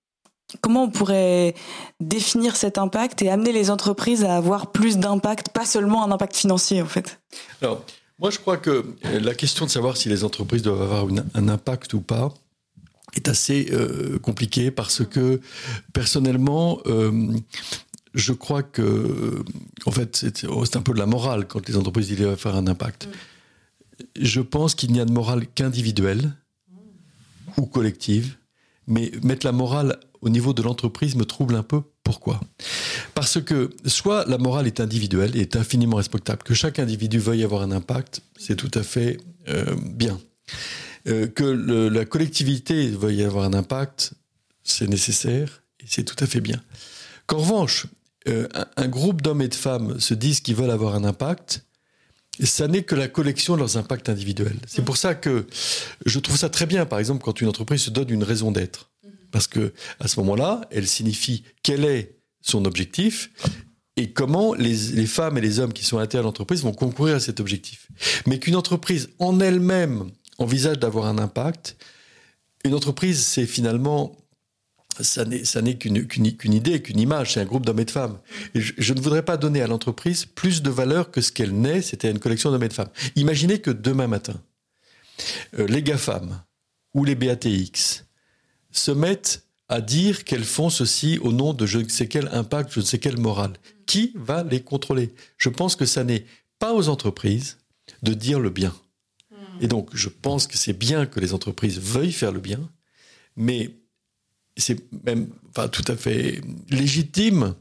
comment 0.60 0.84
on 0.84 0.90
pourrait 0.90 1.54
définir 2.00 2.56
cet 2.56 2.78
impact 2.78 3.22
et 3.22 3.30
amener 3.30 3.52
les 3.52 3.70
entreprises 3.70 4.24
à 4.24 4.36
avoir 4.36 4.72
plus 4.72 4.98
d'impact, 4.98 5.50
pas 5.50 5.64
seulement 5.64 6.04
un 6.04 6.12
impact 6.12 6.36
financier, 6.36 6.82
en 6.82 6.86
fait. 6.86 7.20
Alors, 7.60 7.84
moi, 8.18 8.30
je 8.30 8.38
crois 8.38 8.56
que 8.56 8.84
la 9.04 9.34
question 9.34 9.66
de 9.66 9.70
savoir 9.70 9.96
si 9.96 10.08
les 10.08 10.24
entreprises 10.24 10.62
doivent 10.62 10.82
avoir 10.82 11.06
un 11.34 11.48
impact 11.48 11.94
ou 11.94 12.00
pas, 12.00 12.32
est 13.14 13.28
assez 13.28 13.68
euh, 13.72 14.18
compliqué 14.18 14.70
parce 14.70 15.04
que 15.04 15.40
personnellement, 15.92 16.80
euh, 16.86 17.32
je 18.14 18.32
crois 18.32 18.62
que, 18.62 19.42
en 19.86 19.90
fait, 19.90 20.26
c'est 20.34 20.76
un 20.76 20.82
peu 20.82 20.92
de 20.92 20.98
la 20.98 21.06
morale 21.06 21.46
quand 21.46 21.68
les 21.68 21.76
entreprises 21.76 22.08
disent 22.08 22.34
faire 22.36 22.54
un 22.54 22.66
impact. 22.66 23.08
Je 24.18 24.40
pense 24.40 24.74
qu'il 24.74 24.92
n'y 24.92 25.00
a 25.00 25.04
de 25.04 25.12
morale 25.12 25.46
qu'individuelle 25.46 26.32
ou 27.56 27.66
collective, 27.66 28.36
mais 28.86 29.12
mettre 29.22 29.46
la 29.46 29.52
morale 29.52 29.98
au 30.20 30.28
niveau 30.28 30.52
de 30.52 30.62
l'entreprise 30.62 31.16
me 31.16 31.24
trouble 31.24 31.54
un 31.54 31.62
peu. 31.62 31.82
Pourquoi? 32.04 32.40
Parce 33.14 33.40
que 33.40 33.70
soit 33.86 34.24
la 34.26 34.38
morale 34.38 34.66
est 34.66 34.80
individuelle 34.80 35.36
et 35.36 35.40
est 35.40 35.56
infiniment 35.56 35.96
respectable, 35.96 36.42
que 36.42 36.54
chaque 36.54 36.78
individu 36.78 37.18
veuille 37.18 37.44
avoir 37.44 37.62
un 37.62 37.70
impact, 37.70 38.22
c'est 38.38 38.56
tout 38.56 38.70
à 38.74 38.82
fait 38.82 39.18
euh, 39.48 39.76
bien. 39.84 40.18
Euh, 41.08 41.26
que 41.26 41.42
la 41.44 42.04
collectivité 42.04 42.88
veuille 42.90 43.24
avoir 43.24 43.44
un 43.44 43.54
impact, 43.54 44.14
c'est 44.62 44.88
nécessaire 44.88 45.62
et 45.80 45.84
c'est 45.88 46.04
tout 46.04 46.22
à 46.22 46.26
fait 46.26 46.40
bien. 46.40 46.62
Qu'en 47.26 47.38
revanche, 47.38 47.86
euh, 48.28 48.46
un, 48.76 48.88
groupe 48.88 49.20
d'hommes 49.20 49.42
et 49.42 49.48
de 49.48 49.54
femmes 49.54 49.98
se 49.98 50.14
disent 50.14 50.40
qu'ils 50.40 50.54
veulent 50.54 50.70
avoir 50.70 50.94
un 50.94 51.04
impact, 51.04 51.64
ça 52.40 52.68
n'est 52.68 52.82
que 52.82 52.94
la 52.94 53.08
collection 53.08 53.54
de 53.54 53.58
leurs 53.60 53.76
impacts 53.76 54.08
individuels. 54.08 54.58
C'est 54.66 54.84
pour 54.84 54.96
ça 54.96 55.14
que 55.14 55.46
je 56.06 56.18
trouve 56.18 56.36
ça 56.36 56.48
très 56.48 56.66
bien, 56.66 56.86
par 56.86 56.98
exemple, 56.98 57.22
quand 57.22 57.40
une 57.40 57.48
entreprise 57.48 57.82
se 57.82 57.90
donne 57.90 58.10
une 58.10 58.24
raison 58.24 58.52
d'être. 58.52 58.90
Parce 59.30 59.46
que 59.46 59.72
à 60.00 60.08
ce 60.08 60.18
moment-là, 60.20 60.62
elle 60.70 60.86
signifie 60.86 61.44
quel 61.62 61.84
est 61.84 62.16
son 62.42 62.64
objectif 62.64 63.30
et 63.96 64.10
comment 64.10 64.54
les, 64.54 64.74
les, 64.74 65.06
femmes 65.06 65.38
et 65.38 65.40
les 65.40 65.58
hommes 65.58 65.72
qui 65.72 65.84
sont 65.84 65.98
à 65.98 66.00
l'intérieur 66.00 66.24
de 66.24 66.28
l'entreprise 66.28 66.62
vont 66.62 66.72
concourir 66.72 67.16
à 67.16 67.20
cet 67.20 67.40
objectif. 67.40 67.88
Mais 68.26 68.38
qu'une 68.38 68.56
entreprise 68.56 69.10
en 69.18 69.38
elle-même 69.40 70.10
envisage 70.38 70.78
d'avoir 70.78 71.06
un 71.06 71.18
impact, 71.18 71.76
une 72.64 72.74
entreprise, 72.74 73.24
c'est 73.24 73.46
finalement 73.46 74.16
ça 75.00 75.24
n'est 75.24 75.76
qu'une 75.76 76.54
idée, 76.54 76.82
qu'une 76.82 77.00
image, 77.00 77.34
c'est 77.34 77.40
un 77.40 77.44
groupe 77.44 77.64
d'hommes 77.64 77.80
et 77.80 77.84
de 77.84 77.90
femmes. 77.90 78.18
je, 78.54 78.92
ne 78.92 79.00
voudrais 79.00 79.24
pas 79.24 79.36
donner 79.36 79.62
à 79.62 79.66
l'entreprise 79.66 80.26
plus 80.26 80.62
de 80.62 80.70
valeur 80.70 81.10
que 81.10 81.20
ce 81.20 81.32
qu'elle 81.32 81.54
n'est, 81.54 81.82
c'était 81.82 82.10
une 82.10 82.18
collection 82.18 82.50
d'hommes 82.50 82.62
et 82.62 82.68
de 82.68 82.74
femmes. 82.74 82.90
Imaginez 83.16 83.60
que 83.60 83.70
demain 83.70 84.06
matin, 84.06 84.40
euh, 85.58 85.66
les 85.66 85.82
GAFAM 85.82 86.42
ou 86.94 87.04
les 87.04 87.14
BATX 87.14 88.04
se 88.70 88.90
mettent 88.90 89.46
à 89.68 89.80
dire 89.80 90.24
qu'elles 90.24 90.44
font 90.44 90.68
ceci 90.68 91.18
au 91.22 91.32
nom 91.32 91.54
de 91.54 91.64
je 91.64 91.78
ne 91.78 91.88
sais 91.88 92.06
quel 92.06 92.28
impact, 92.32 92.72
je 92.72 92.80
ne 92.80 92.84
sais 92.84 92.98
quelle 92.98 93.18
morale. 93.18 93.54
Qui 93.86 94.12
va 94.14 94.42
les 94.42 94.60
contrôler? 94.60 95.14
Je 95.38 95.48
pense 95.48 95.76
que 95.76 95.86
ça 95.86 96.04
n'est 96.04 96.26
pas 96.58 96.74
aux 96.74 96.88
entreprises 96.88 97.58
de 98.02 98.12
dire 98.12 98.40
le 98.40 98.50
bien. 98.50 98.74
Et 99.60 99.68
donc, 99.68 99.90
je 99.94 100.08
pense 100.08 100.46
que 100.46 100.58
c'est 100.58 100.72
bien 100.72 101.06
que 101.06 101.20
les 101.20 101.34
entreprises 101.34 101.78
veuillent 101.78 102.12
faire 102.12 102.32
le 102.32 102.40
bien, 102.40 102.60
mais 103.36 103.81
c'est 104.56 104.80
même 105.04 105.28
enfin, 105.50 105.68
tout 105.68 105.84
à 105.88 105.96
fait 105.96 106.40
légitime 106.70 107.54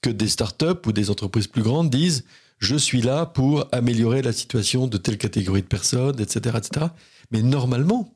que 0.00 0.10
des 0.10 0.28
startups 0.28 0.86
ou 0.86 0.92
des 0.92 1.10
entreprises 1.10 1.46
plus 1.46 1.62
grandes 1.62 1.90
disent 1.90 2.24
je 2.58 2.76
suis 2.76 3.02
là 3.02 3.26
pour 3.26 3.66
améliorer 3.72 4.22
la 4.22 4.32
situation 4.32 4.86
de 4.86 4.96
telle 4.96 5.18
catégorie 5.18 5.62
de 5.62 5.66
personnes, 5.66 6.20
etc. 6.20 6.56
etc. 6.58 6.86
Mais 7.32 7.42
normalement, 7.42 8.14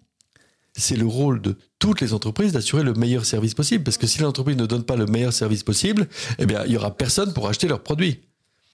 c'est 0.72 0.96
le 0.96 1.06
rôle 1.06 1.40
de 1.40 1.56
toutes 1.80 2.00
les 2.00 2.12
entreprises 2.12 2.52
d'assurer 2.52 2.84
le 2.84 2.94
meilleur 2.94 3.24
service 3.24 3.54
possible. 3.54 3.82
Parce 3.82 3.98
que 3.98 4.06
si 4.06 4.20
l'entreprise 4.20 4.56
ne 4.56 4.66
donne 4.66 4.84
pas 4.84 4.94
le 4.94 5.06
meilleur 5.06 5.32
service 5.32 5.64
possible, 5.64 6.06
eh 6.38 6.46
bien, 6.46 6.64
il 6.64 6.70
n'y 6.70 6.76
aura 6.76 6.96
personne 6.96 7.32
pour 7.32 7.48
acheter 7.48 7.66
leurs 7.66 7.82
produits. 7.82 8.20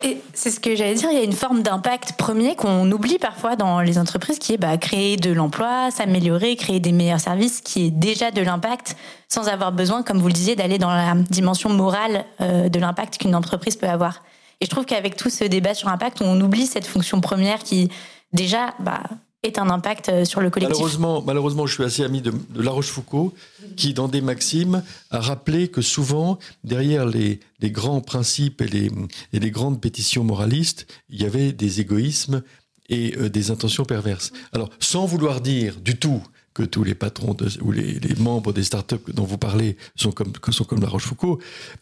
Et 0.04 0.20
c'est 0.34 0.50
ce 0.50 0.58
que 0.58 0.74
j'allais 0.74 0.94
dire, 0.94 1.10
il 1.12 1.16
y 1.16 1.20
a 1.20 1.24
une 1.24 1.32
forme 1.32 1.62
d'impact 1.62 2.14
premier 2.14 2.56
qu'on 2.56 2.90
oublie 2.90 3.18
parfois 3.18 3.54
dans 3.54 3.80
les 3.80 3.98
entreprises 3.98 4.38
qui 4.40 4.54
est 4.54 4.56
bah, 4.56 4.76
créer 4.76 5.16
de 5.16 5.30
l'emploi, 5.30 5.90
s'améliorer, 5.92 6.56
créer 6.56 6.80
des 6.80 6.90
meilleurs 6.90 7.20
services, 7.20 7.60
qui 7.60 7.86
est 7.86 7.90
déjà 7.90 8.32
de 8.32 8.42
l'impact 8.42 8.96
sans 9.28 9.48
avoir 9.48 9.70
besoin, 9.70 10.02
comme 10.02 10.18
vous 10.18 10.26
le 10.26 10.32
disiez, 10.32 10.56
d'aller 10.56 10.78
dans 10.78 10.90
la 10.90 11.14
dimension 11.14 11.70
morale 11.70 12.24
euh, 12.40 12.68
de 12.68 12.80
l'impact 12.80 13.18
qu'une 13.18 13.36
entreprise 13.36 13.76
peut 13.76 13.88
avoir. 13.88 14.22
Et 14.60 14.64
je 14.64 14.70
trouve 14.70 14.86
qu'avec 14.86 15.16
tout 15.16 15.30
ce 15.30 15.44
débat 15.44 15.74
sur 15.74 15.88
l'impact, 15.88 16.20
on 16.20 16.40
oublie 16.40 16.66
cette 16.66 16.86
fonction 16.86 17.20
première 17.20 17.60
qui 17.60 17.88
déjà 18.32 18.74
bah, 18.80 19.02
ait 19.42 19.58
un 19.58 19.70
impact 19.70 20.08
euh, 20.08 20.24
sur 20.24 20.40
le 20.40 20.50
collectif. 20.50 20.76
Malheureusement, 20.76 21.22
malheureusement 21.22 21.66
je 21.66 21.74
suis 21.74 21.84
assez 21.84 22.04
ami 22.04 22.22
de, 22.22 22.32
La 22.54 22.70
Rochefoucauld, 22.70 23.32
qui, 23.76 23.94
dans 23.94 24.08
des 24.08 24.20
maximes, 24.20 24.82
a 25.10 25.20
rappelé 25.20 25.68
que 25.68 25.82
souvent, 25.82 26.38
derrière 26.62 27.06
les, 27.06 27.40
grands 27.62 28.00
principes 28.00 28.60
et 28.60 28.68
les, 28.68 28.90
et 29.32 29.40
les 29.40 29.50
grandes 29.50 29.80
pétitions 29.80 30.24
moralistes, 30.24 30.86
il 31.10 31.20
y 31.20 31.24
avait 31.24 31.52
des 31.52 31.80
égoïsmes 31.80 32.42
et 32.88 33.16
euh, 33.16 33.28
des 33.28 33.50
intentions 33.50 33.84
perverses. 33.84 34.32
Alors, 34.52 34.70
sans 34.78 35.06
vouloir 35.06 35.40
dire 35.40 35.80
du 35.80 35.96
tout 35.98 36.22
que 36.54 36.62
tous 36.62 36.84
les 36.84 36.94
patrons 36.94 37.36
ou 37.62 37.72
les, 37.72 37.98
membres 38.18 38.52
des 38.52 38.62
startups 38.62 39.12
dont 39.12 39.24
vous 39.24 39.38
parlez 39.38 39.76
sont 39.96 40.12
comme, 40.12 40.32
sont 40.50 40.64
comme 40.64 40.82
la 40.82 40.88
Rochefoucauld, 40.88 41.40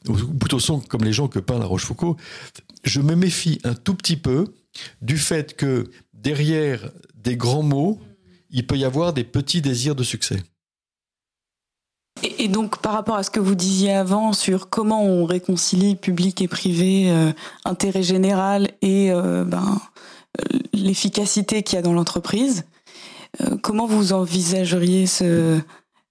ou 0.08 0.14
plutôt 0.14 0.60
sont 0.60 0.80
comme 0.80 1.04
les 1.04 1.12
gens 1.12 1.28
que 1.28 1.40
peint 1.40 1.58
la 1.58 1.66
Rochefoucauld, 1.66 2.16
je 2.84 3.00
me 3.00 3.16
méfie 3.16 3.58
un 3.64 3.74
tout 3.74 3.94
petit 3.94 4.16
peu 4.16 4.54
du 5.02 5.18
fait 5.18 5.56
que 5.56 5.90
derrière 6.22 6.90
des 7.14 7.36
grands 7.36 7.62
mots, 7.62 7.98
il 8.50 8.66
peut 8.66 8.76
y 8.76 8.84
avoir 8.84 9.12
des 9.12 9.24
petits 9.24 9.62
désirs 9.62 9.94
de 9.94 10.02
succès. 10.02 10.42
Et, 12.22 12.48
donc, 12.48 12.78
par 12.82 12.92
rapport 12.92 13.16
à 13.16 13.22
ce 13.22 13.30
que 13.30 13.40
vous 13.40 13.54
disiez 13.54 13.92
avant 13.92 14.32
sur 14.32 14.68
comment 14.68 15.04
on 15.04 15.24
réconcilie 15.24 15.96
public 15.96 16.42
et 16.42 16.48
privé, 16.48 17.10
euh, 17.10 17.32
intérêt 17.64 18.02
général 18.02 18.72
et 18.82 19.10
euh, 19.10 19.44
ben, 19.44 19.80
euh, 20.40 20.58
l'efficacité 20.74 21.62
qu'il 21.62 21.76
y 21.76 21.78
a 21.78 21.82
dans 21.82 21.94
l'entreprise, 21.94 22.64
comment 23.62 23.86
vous 23.86 24.12
envisageriez 24.12 25.06
ce, 25.06 25.60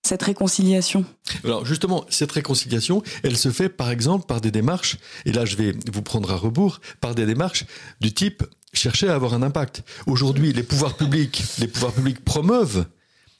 cette 0.03 0.23
réconciliation? 0.23 1.05
Alors 1.43 1.65
justement, 1.65 2.05
cette 2.09 2.31
réconciliation, 2.31 3.03
elle 3.23 3.37
se 3.37 3.49
fait 3.49 3.69
par 3.69 3.91
exemple 3.91 4.25
par 4.25 4.41
des 4.41 4.51
démarches, 4.51 4.97
et 5.25 5.31
là 5.31 5.45
je 5.45 5.55
vais 5.55 5.75
vous 5.91 6.01
prendre 6.01 6.31
à 6.31 6.35
rebours, 6.35 6.79
par 7.01 7.15
des 7.15 7.25
démarches 7.25 7.65
du 7.99 8.13
type 8.13 8.43
chercher 8.73 9.09
à 9.09 9.15
avoir 9.15 9.33
un 9.33 9.41
impact. 9.41 9.83
Aujourd'hui, 10.05 10.53
les 10.53 10.63
pouvoirs 10.63 10.95
publics, 10.95 11.43
les 11.59 11.67
pouvoirs 11.67 11.93
publics 11.93 12.23
promeuvent 12.23 12.85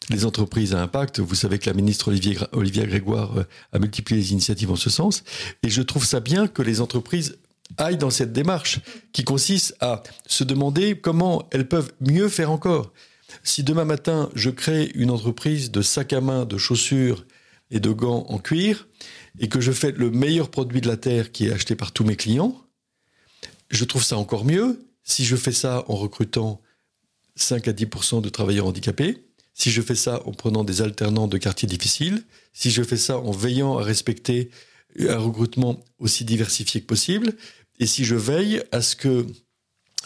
les 0.10 0.26
entreprises 0.26 0.74
à 0.74 0.82
impact. 0.82 1.20
Vous 1.20 1.36
savez 1.36 1.60
que 1.60 1.70
la 1.70 1.76
ministre 1.76 2.08
Olivier, 2.08 2.38
Olivia 2.52 2.86
Grégoire 2.86 3.38
euh, 3.38 3.44
a 3.74 3.80
multiplié 3.80 4.20
les 4.20 4.32
initiatives 4.32 4.72
en 4.72 4.76
ce 4.76 4.90
sens. 4.90 5.24
Et 5.64 5.70
je 5.70 5.82
trouve 5.82 6.06
ça 6.06 6.20
bien 6.20 6.48
que 6.48 6.62
les 6.62 6.82
entreprises 6.82 7.38
aillent 7.78 7.98
dans 7.98 8.10
cette 8.10 8.34
démarche 8.34 8.80
qui 9.12 9.24
consiste 9.24 9.76
à 9.80 10.02
se 10.26 10.44
demander 10.44 11.00
comment 11.00 11.48
elles 11.52 11.68
peuvent 11.68 11.92
mieux 12.02 12.30
faire 12.30 12.52
encore. 12.52 12.92
Si 13.44 13.64
demain 13.64 13.86
matin, 13.86 14.30
je 14.34 14.50
crée 14.50 14.92
une 14.96 15.12
entreprise 15.12 15.70
de 15.70 15.84
sacs 15.84 16.14
à 16.14 16.22
main, 16.22 16.46
de 16.46 16.58
chaussures 16.58 17.26
et 17.70 17.80
de 17.80 17.92
gants 17.92 18.26
en 18.30 18.40
cuir, 18.40 18.88
et 19.40 19.48
que 19.48 19.62
je 19.62 19.72
fais 19.72 19.92
le 19.92 20.10
meilleur 20.10 20.50
produit 20.50 20.82
de 20.82 20.88
la 20.88 20.98
Terre 20.98 21.32
qui 21.32 21.46
est 21.46 21.54
acheté 21.54 21.76
par 21.76 21.92
tous 21.92 22.04
mes 22.04 22.16
clients, 22.16 22.60
je 23.70 23.86
trouve 23.86 24.04
ça 24.04 24.18
encore 24.18 24.46
mieux 24.46 24.89
si 25.10 25.26
je 25.26 25.36
fais 25.36 25.52
ça 25.52 25.84
en 25.88 25.96
recrutant 25.96 26.62
5 27.36 27.68
à 27.68 27.74
10% 27.74 28.22
de 28.22 28.30
travailleurs 28.30 28.68
handicapés, 28.68 29.26
si 29.54 29.72
je 29.72 29.82
fais 29.82 29.96
ça 29.96 30.22
en 30.26 30.32
prenant 30.32 30.64
des 30.64 30.82
alternants 30.82 31.28
de 31.28 31.38
quartiers 31.38 31.68
difficiles, 31.68 32.24
si 32.54 32.70
je 32.70 32.84
fais 32.84 32.98
ça 32.98 33.18
en 33.18 33.32
veillant 33.32 33.78
à 33.78 33.84
respecter 33.84 34.52
un 35.00 35.18
recrutement 35.18 35.84
aussi 35.98 36.26
diversifié 36.26 36.82
que 36.82 36.86
possible, 36.86 37.34
et 37.80 37.88
si 37.88 38.06
je 38.06 38.16
veille 38.16 38.62
à 38.72 38.82
ce 38.82 38.96
que 38.96 39.26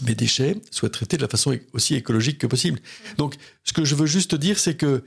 mes 0.01 0.15
déchets 0.15 0.55
soient 0.72 0.89
traités 0.89 1.17
de 1.17 1.22
la 1.22 1.27
façon 1.27 1.57
aussi 1.74 1.95
écologique 1.95 2.39
que 2.39 2.48
possible. 2.48 2.79
Donc, 3.17 3.36
ce 3.63 3.74
que 3.74 3.86
je 3.86 3.95
veux 3.95 4.07
juste 4.07 4.36
dire, 4.36 4.57
c'est 4.57 4.75
que 4.75 5.03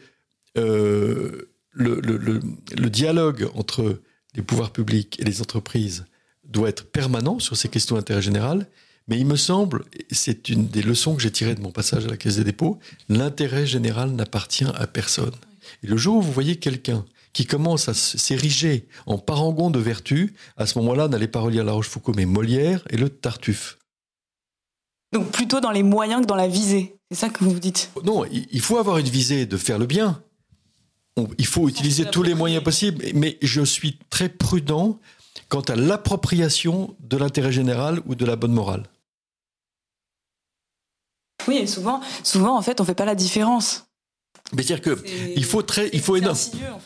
euh, 0.58 1.50
le, 1.72 2.00
le, 2.00 2.90
dialogue 2.90 3.50
entre 3.54 4.00
les 4.34 4.42
pouvoirs 4.42 4.72
publics 4.72 5.18
et 5.20 5.24
les 5.24 5.42
entreprises 5.42 6.06
doit 6.44 6.68
être 6.68 6.86
permanent 6.86 7.38
sur 7.38 7.56
ces 7.56 7.68
questions 7.68 7.96
d'intérêt 7.96 8.22
général, 8.22 8.68
mais 9.08 9.18
il 9.18 9.26
me 9.26 9.36
semble, 9.36 9.84
c'est 10.10 10.48
une 10.48 10.66
des 10.66 10.82
leçons 10.82 11.14
que 11.14 11.22
j'ai 11.22 11.30
tirées 11.30 11.54
de 11.54 11.60
mon 11.60 11.70
passage 11.70 12.06
à 12.06 12.08
la 12.08 12.16
Caisse 12.16 12.36
des 12.36 12.44
dépôts, 12.44 12.78
l'intérêt 13.08 13.66
général 13.66 14.10
n'appartient 14.10 14.64
à 14.64 14.86
personne. 14.86 15.34
Et 15.82 15.86
le 15.86 15.96
jour 15.96 16.16
où 16.16 16.22
vous 16.22 16.32
voyez 16.32 16.56
quelqu'un 16.56 17.04
qui 17.32 17.46
commence 17.46 17.88
à 17.88 17.94
s'ériger 17.94 18.88
en 19.04 19.18
parangon 19.18 19.70
de 19.70 19.78
vertu, 19.78 20.34
à 20.56 20.66
ce 20.66 20.78
moment-là, 20.78 21.06
n'allez 21.08 21.28
pas 21.28 21.40
relire 21.40 21.64
La 21.64 21.72
Rochefoucauld, 21.72 22.16
mais 22.16 22.24
Molière 22.24 22.82
et 22.90 22.96
le 22.96 23.08
Tartuffe. 23.10 23.78
Donc 25.12 25.30
plutôt 25.30 25.60
dans 25.60 25.70
les 25.70 25.82
moyens 25.82 26.22
que 26.22 26.26
dans 26.26 26.34
la 26.34 26.48
visée, 26.48 26.96
c'est 27.10 27.16
ça 27.16 27.28
que 27.28 27.44
vous 27.44 27.60
dites? 27.60 27.90
Non, 28.04 28.24
il 28.24 28.60
faut 28.60 28.78
avoir 28.78 28.98
une 28.98 29.08
visée 29.08 29.46
de 29.46 29.56
faire 29.56 29.78
le 29.78 29.86
bien. 29.86 30.22
il 31.38 31.46
faut 31.46 31.68
utiliser 31.68 32.06
tous 32.06 32.22
les 32.22 32.34
moyens 32.34 32.64
possibles, 32.64 33.04
mais 33.14 33.38
je 33.40 33.62
suis 33.62 33.98
très 34.10 34.28
prudent 34.28 34.98
quant 35.48 35.60
à 35.60 35.76
l'appropriation 35.76 36.96
de 37.00 37.16
l'intérêt 37.16 37.52
général 37.52 38.00
ou 38.06 38.14
de 38.14 38.24
la 38.24 38.36
bonne 38.36 38.52
morale. 38.52 38.88
Oui, 41.48 41.58
et 41.58 41.66
souvent, 41.66 42.00
souvent, 42.22 42.56
en 42.56 42.62
fait, 42.62 42.80
on 42.80 42.84
fait 42.84 42.94
pas 42.94 43.04
la 43.04 43.14
différence. 43.14 43.86
Mais 44.52 44.62
dire 44.62 44.80
que 44.80 44.96
il 45.34 45.44
faut 45.44 45.62
très, 45.62 45.90
il 45.92 46.00
faut 46.00 46.14
énorme, 46.14 46.36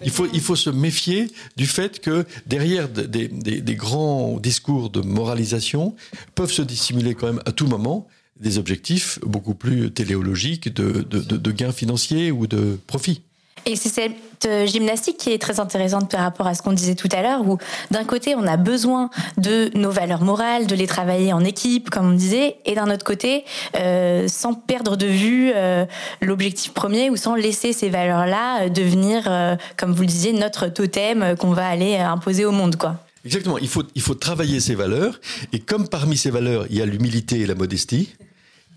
il 0.03 0.11
faut, 0.11 0.27
il 0.33 0.41
faut 0.41 0.57
se 0.57 0.71
méfier 0.71 1.31
du 1.57 1.67
fait 1.67 2.01
que 2.01 2.25
derrière 2.47 2.89
des, 2.89 3.29
des, 3.29 3.75
grands 3.75 4.39
discours 4.39 4.89
de 4.89 5.03
moralisation 5.03 5.95
peuvent 6.35 6.53
se 6.53 6.63
dissimuler 6.63 7.15
quand 7.15 7.27
même 7.27 7.43
à 7.45 7.53
tout 7.53 7.67
moment 7.67 8.07
des 8.39 8.57
objectifs 8.57 9.19
beaucoup 9.27 9.55
plus 9.55 9.93
téléologiques 9.93 10.73
de, 10.73 11.03
de, 11.03 11.21
de 11.21 11.53
gains 11.53 11.73
financiers 11.73 12.31
ou 12.31 12.47
de 12.47 12.79
profit. 12.87 13.25
Et 13.67 13.77
c'est 13.77 13.89
cette 13.89 14.47
euh, 14.47 14.67
gymnastique 14.67 15.19
qui 15.19 15.33
est 15.33 15.39
très 15.39 15.61
intéressante 15.61 16.11
par 16.11 16.21
rapport 16.21 16.47
à 16.47 16.55
ce 16.55 16.63
qu'on 16.63 16.73
disait 16.73 16.95
tout 16.95 17.09
à 17.13 17.23
l'heure, 17.23 17.47
où 17.47 17.59
d'un 17.91 18.05
côté, 18.05 18.35
on 18.35 18.47
a 18.47 18.57
besoin 18.57 19.11
de 19.37 19.71
nos 19.77 19.91
valeurs 19.91 20.23
morales, 20.23 20.67
de 20.67 20.75
les 20.75 20.87
travailler 20.87 21.33
en 21.33 21.45
équipe, 21.45 21.91
comme 21.91 22.11
on 22.11 22.15
disait, 22.15 22.57
et 22.65 22.75
d'un 22.75 22.91
autre 22.91 23.05
côté, 23.05 23.45
euh, 23.77 24.29
sans 24.29 24.55
perdre 24.55 24.97
de 24.97 25.07
vue 25.07 25.53
euh, 25.55 25.85
l'objectif 26.21 26.73
premier 26.73 27.11
ou 27.11 27.17
sans 27.17 27.35
laisser 27.35 27.73
ces 27.73 27.91
valeurs-là 27.91 28.69
devenir, 28.69 29.29
comme 29.77 29.93
vous 29.93 30.03
le 30.03 30.09
disiez, 30.09 30.33
notre 30.33 30.69
totem 30.69 31.37
qu'on 31.39 31.53
va 31.53 31.69
aller 31.69 31.97
imposer 31.97 32.45
au 32.45 32.53
monde, 32.53 32.77
quoi. 32.77 32.97
Exactement. 33.25 33.59
Il 33.59 33.69
faut, 33.69 33.83
il 33.95 34.01
faut 34.01 34.15
travailler 34.15 34.61
ces 34.61 34.75
valeurs, 34.75 35.21
et 35.53 35.59
comme 35.59 35.89
parmi 35.89 36.17
ces 36.17 36.31
valeurs, 36.31 36.67
il 36.71 36.79
y 36.79 36.83
a 36.83 36.87
l'humilité 36.87 37.41
et 37.41 37.47
la 37.47 37.55
modestie, 37.55 38.15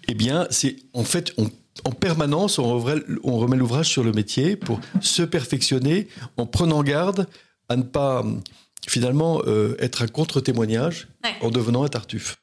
eh 0.08 0.14
bien, 0.14 0.48
c'est 0.50 0.76
en 0.94 1.04
fait, 1.04 1.32
on 1.38 1.50
en 1.86 1.92
permanence, 1.92 2.60
on, 2.60 2.80
remet 2.80 3.58
l'ouvrage 3.58 3.90
sur 3.90 4.04
le 4.04 4.12
métier 4.12 4.56
pour 4.56 4.80
se 5.02 5.24
perfectionner 5.24 6.08
en 6.38 6.46
prenant 6.46 6.84
garde 6.84 7.28
à 7.70 7.76
ne 7.76 7.84
pas 7.84 8.24
finalement 8.88 9.42
euh, 9.48 9.76
être 9.80 10.04
un 10.04 10.08
contre-témoignage 10.08 11.08
en 11.42 11.50
devenant 11.50 11.84
un 11.84 11.88
tartuffe. 11.88 12.38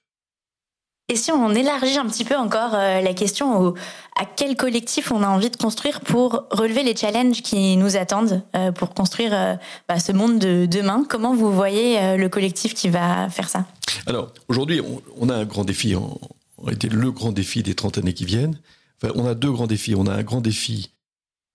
Et 1.09 1.17
si 1.17 1.33
on 1.33 1.51
élargit 1.51 1.99
un 1.99 2.07
petit 2.07 2.25
peu 2.25 2.37
encore 2.37 2.75
euh, 2.75 3.01
la 3.01 3.15
question 3.15 3.75
à 4.17 4.25
quel 4.25 4.57
collectif 4.57 5.11
on 5.11 5.23
a 5.23 5.29
envie 5.29 5.51
de 5.51 5.57
construire 5.57 6.01
pour 6.01 6.45
relever 6.51 6.85
les 6.85 6.95
challenges 6.95 7.43
qui 7.43 7.77
nous 7.77 7.97
attendent, 7.97 8.43
euh, 8.55 8.71
pour 8.71 8.95
construire 8.95 9.59
bah, 9.89 9.99
ce 9.99 10.13
monde 10.13 10.39
de 10.39 10.67
demain, 10.67 11.05
comment 11.09 11.35
vous 11.35 11.53
voyez 11.53 12.17
le 12.17 12.29
collectif 12.29 12.75
qui 12.75 12.89
va 12.89 13.29
faire 13.29 13.49
ça? 13.49 13.67
Alors 14.07 14.33
aujourd'hui, 14.49 14.81
on, 15.19 15.29
a 15.29 15.35
un 15.35 15.45
grand 15.45 15.65
défi, 15.65 15.97
en, 15.97 16.19
en 16.59 16.65
réalité 16.65 16.89
le 16.89 17.11
grand 17.11 17.33
défi 17.33 17.63
des 17.63 17.75
30 17.75 17.99
années 17.99 18.15
qui 18.15 18.25
viennent, 18.25 18.57
on 19.03 19.27
a 19.27 19.35
deux 19.35 19.51
grands 19.51 19.67
défis. 19.67 19.95
On 19.95 20.07
a 20.07 20.15
un 20.15 20.23
grand 20.23 20.41
défi 20.41 20.91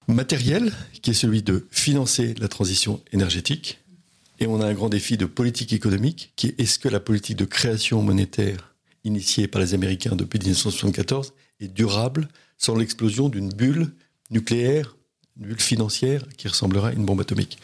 matériel, 0.08 0.72
qui 1.02 1.12
est 1.12 1.16
celui 1.16 1.42
de 1.42 1.68
financer 1.72 2.36
la 2.40 2.48
transition 2.48 3.02
énergétique. 3.12 3.80
Et 4.40 4.48
on 4.48 4.62
a 4.62 4.66
un 4.66 4.74
grand 4.74 4.90
défi 4.90 5.18
de 5.18 5.26
politique 5.26 5.74
économique, 5.74 6.34
qui 6.36 6.48
est 6.48 6.60
est-ce 6.60 6.80
que 6.80 6.90
la 6.90 7.00
politique 7.00 7.38
de 7.38 7.46
création 7.46 8.02
monétaire 8.02 8.76
initiée 9.04 9.48
par 9.48 9.62
les 9.62 9.74
Américains 9.74 10.16
depuis 10.16 10.40
1974 10.40 11.34
est 11.62 11.68
durable 11.68 12.28
sans 12.58 12.76
l'explosion 12.76 13.30
d'une 13.30 13.50
bulle 13.50 13.94
nucléaire, 14.32 14.96
une 15.40 15.48
bulle 15.48 15.62
financière 15.62 16.26
qui 16.38 16.48
ressemblera 16.48 16.90
à 16.90 16.94
une 16.94 17.06
bombe 17.06 17.22
atomique? 17.22 17.58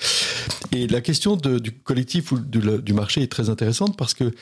Et 0.72 0.88
la 0.88 1.02
question 1.02 1.36
du 1.36 1.72
collectif 1.72 2.32
ou 2.32 2.39
du 2.39 2.94
marché 2.94 3.22
est 3.22 3.32
très 3.32 3.50
intéressante 3.50 3.98
parce 3.98 4.13
que 4.13 4.34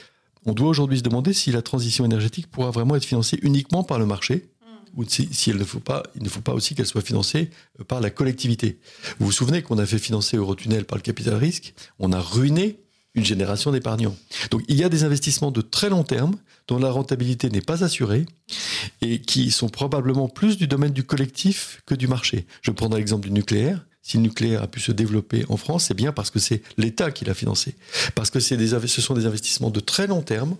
on 0.45 0.54
doit 0.54 0.69
aujourd'hui 0.69 0.99
se 0.99 1.04
demander 1.04 1.34
si 1.34 1.52
la 1.52 1.62
transition 1.62 2.06
énergétique 2.06 2.47
pourra 2.47 2.71
vraiment 2.71 2.95
être 2.95 3.04
financée 3.04 3.39
uniquement 3.41 3.84
par 3.84 3.99
le 3.99 4.06
marché 4.06 4.49
ou 4.95 5.04
si, 5.08 5.30
elle 5.47 5.58
ne 5.58 5.63
faut 5.63 5.80
pas, 5.80 6.04
il 6.15 6.23
ne 6.23 6.30
faut 6.30 6.41
pas 6.41 6.54
aussi 6.54 6.75
qu'elle 6.75 6.86
soit 6.86 7.02
financée 7.02 7.49
euh, 7.80 7.84
par 7.84 8.02
la 8.02 8.10
collectivité. 8.10 8.80
Vous 9.19 9.28
vous 9.28 9.32
souvenez 9.32 9.62
qu'on 9.62 9.78
a 9.78 9.86
fait 9.86 9.99
financer 9.99 10.38
Eurotunnel 10.38 10.86
par 10.86 10.97
le 10.97 11.02
capital 11.02 11.36
risque, 11.36 11.73
on 11.99 12.12
a 12.12 12.19
ruiné 12.19 12.80
une 13.15 13.25
génération 13.25 13.71
d'épargnants. 13.71 14.15
Donc 14.52 14.63
il 14.67 14.75
y 14.75 14.84
a 14.84 14.89
des 14.89 15.04
investissements 15.04 15.52
de 15.52 15.62
très 15.62 15.89
long 15.89 16.04
terme 16.04 16.36
dont 16.67 16.78
la 16.78 16.91
rentabilité 16.91 17.49
n'est 17.49 17.62
pas 17.62 17.84
assurée 17.84 18.25
et 19.02 19.19
qui 19.19 19.52
sont 19.52 19.69
probablement 19.69 20.30
plus 20.30 20.58
du 20.58 20.67
domaine 20.67 20.93
du 20.93 21.04
collectif 21.04 21.82
que 21.86 21.95
du 21.95 22.08
marché. 22.08 22.45
Je 22.62 22.71
prendrai 22.71 22.99
l'exemple 22.99 23.28
du 23.28 23.34
nucléaire 23.34 23.86
si 24.01 24.17
le 24.17 24.23
nucléaire 24.23 24.63
a 24.63 24.67
pu 24.67 24.79
se 24.79 24.91
développer 24.91 25.45
en 25.49 25.57
France, 25.57 25.85
c'est 25.85 25.93
bien 25.93 26.12
parce 26.12 26.31
que 26.31 26.39
c'est 26.39 26.62
l'État 26.77 27.12
qui 27.12 27.25
l'a 27.25 27.33
financé. 27.33 27.75
Parce 28.15 28.29
que 28.29 28.39
ce 28.39 29.01
sont 29.01 29.13
des 29.13 29.25
investissements 29.25 29.69
de 29.69 29.79
très 29.79 30.07
long 30.07 30.21
terme, 30.21 30.55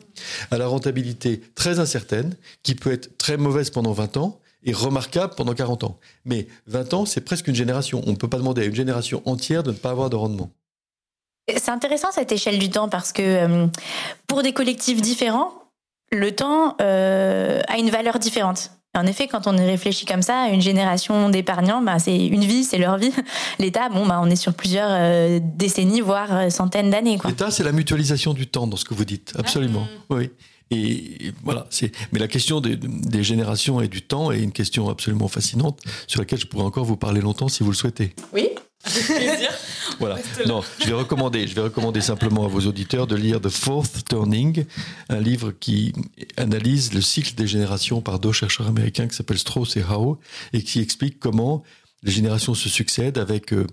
à 0.52 0.58
la 0.58 0.68
rentabilité 0.68 1.42
très 1.56 1.80
incertaine, 1.80 2.36
qui 2.64 2.76
peut 2.76 2.92
être 2.92 3.18
très 3.18 3.38
mauvaise 3.38 3.70
pendant 3.70 3.94
20 3.94 4.18
ans 4.18 4.40
et 4.64 4.74
remarquable 4.74 5.34
pendant 5.36 5.54
40 5.54 5.86
ans. 5.86 6.00
Mais 6.26 6.48
20 6.68 6.94
ans, 6.94 7.06
c'est 7.06 7.22
presque 7.22 7.48
une 7.48 7.56
génération. 7.56 8.04
On 8.06 8.12
ne 8.12 8.18
peut 8.18 8.28
pas 8.28 8.38
demander 8.38 8.64
à 8.64 8.66
une 8.66 8.76
génération 8.76 9.22
entière 9.26 9.64
de 9.64 9.72
ne 9.72 9.78
pas 9.78 9.92
avoir 9.92 10.10
de 10.10 10.16
rendement. 10.16 10.52
C'est 11.48 11.72
intéressant 11.72 12.12
cette 12.12 12.32
échelle 12.32 12.60
du 12.60 12.70
temps 12.70 12.90
parce 12.90 13.12
que 13.12 13.22
euh, 13.22 13.68
pour 14.28 14.44
des 14.44 14.54
collectifs 14.54 15.02
différents, 15.02 15.54
le 16.12 16.36
temps 16.36 16.76
euh, 16.82 17.62
a 17.68 17.78
une 17.78 17.90
valeur 17.90 18.20
différente. 18.20 18.72
En 19.00 19.08
effet, 19.08 19.28
quand 19.28 19.48
on 19.48 19.58
y 19.58 19.62
réfléchit 19.62 20.06
comme 20.06 20.22
ça, 20.22 20.48
une 20.52 20.62
génération 20.62 21.30
d'épargnants, 21.30 21.82
bah, 21.82 22.00
c'est 22.00 22.28
une 22.28 22.44
vie, 22.44 22.64
c'est 22.64 22.78
leur 22.78 22.98
vie. 22.98 23.12
L'État, 23.60 23.90
bon, 23.90 24.06
bah, 24.06 24.20
on 24.22 24.30
est 24.30 24.36
sur 24.36 24.54
plusieurs 24.54 24.90
euh, 24.92 25.40
décennies, 25.42 26.02
voire 26.02 26.36
euh, 26.36 26.50
centaines 26.50 26.90
d'années. 26.90 27.18
L'État, 27.26 27.52
c'est 27.52 27.64
la 27.64 27.72
mutualisation 27.72 28.34
du 28.34 28.48
temps 28.48 28.68
dans 28.68 28.78
ce 28.78 28.86
que 28.86 28.94
vous 28.94 29.06
dites, 29.06 29.34
absolument. 29.38 29.88
Oui. 30.10 30.30
Et 30.72 31.34
voilà, 31.44 31.66
c'est. 31.72 31.92
Mais 32.12 32.20
la 32.20 32.28
question 32.28 32.62
des, 32.62 32.76
des, 32.76 33.24
générations 33.24 33.82
et 33.82 33.88
du 33.88 34.04
temps 34.04 34.32
est 34.32 34.40
une 34.40 34.52
question 34.52 34.88
absolument 34.88 35.28
fascinante 35.28 35.80
sur 36.06 36.20
laquelle 36.20 36.40
je 36.40 36.46
pourrais 36.46 36.64
encore 36.64 36.86
vous 36.86 36.98
parler 36.98 37.22
longtemps 37.22 37.48
si 37.48 37.64
vous 37.64 37.72
le 37.72 37.76
souhaitez. 37.76 38.14
Oui. 38.34 38.50
voilà. 40.00 40.18
Non, 40.48 40.62
je 40.80 40.88
vais 40.88 40.94
recommander, 40.94 41.48
je 41.48 41.56
vais 41.56 41.62
recommander 41.62 42.02
simplement 42.02 42.46
à 42.46 42.48
vos 42.48 42.62
auditeurs 42.62 43.08
de 43.08 43.16
lire 43.16 43.42
The 43.42 43.50
Fourth 43.50 44.06
Turning, 44.10 44.66
un 45.10 45.20
livre 45.20 45.52
qui 45.52 45.94
analyse 46.38 46.94
le 46.94 47.02
cycle 47.02 47.36
des 47.36 47.48
générations 47.48 48.02
par 48.02 48.20
deux 48.20 48.32
chercheurs 48.32 48.68
américains 48.68 49.08
qui 49.08 49.16
s'appellent 49.16 49.38
Strauss 49.38 49.78
et 49.78 49.84
Howe 49.84 50.18
et 50.54 50.64
qui 50.64 50.80
explique 50.80 51.20
comment 51.20 51.64
les 52.04 52.12
générations 52.12 52.54
se 52.54 52.70
succèdent 52.70 53.18
avec 53.18 53.54
euh, 53.54 53.68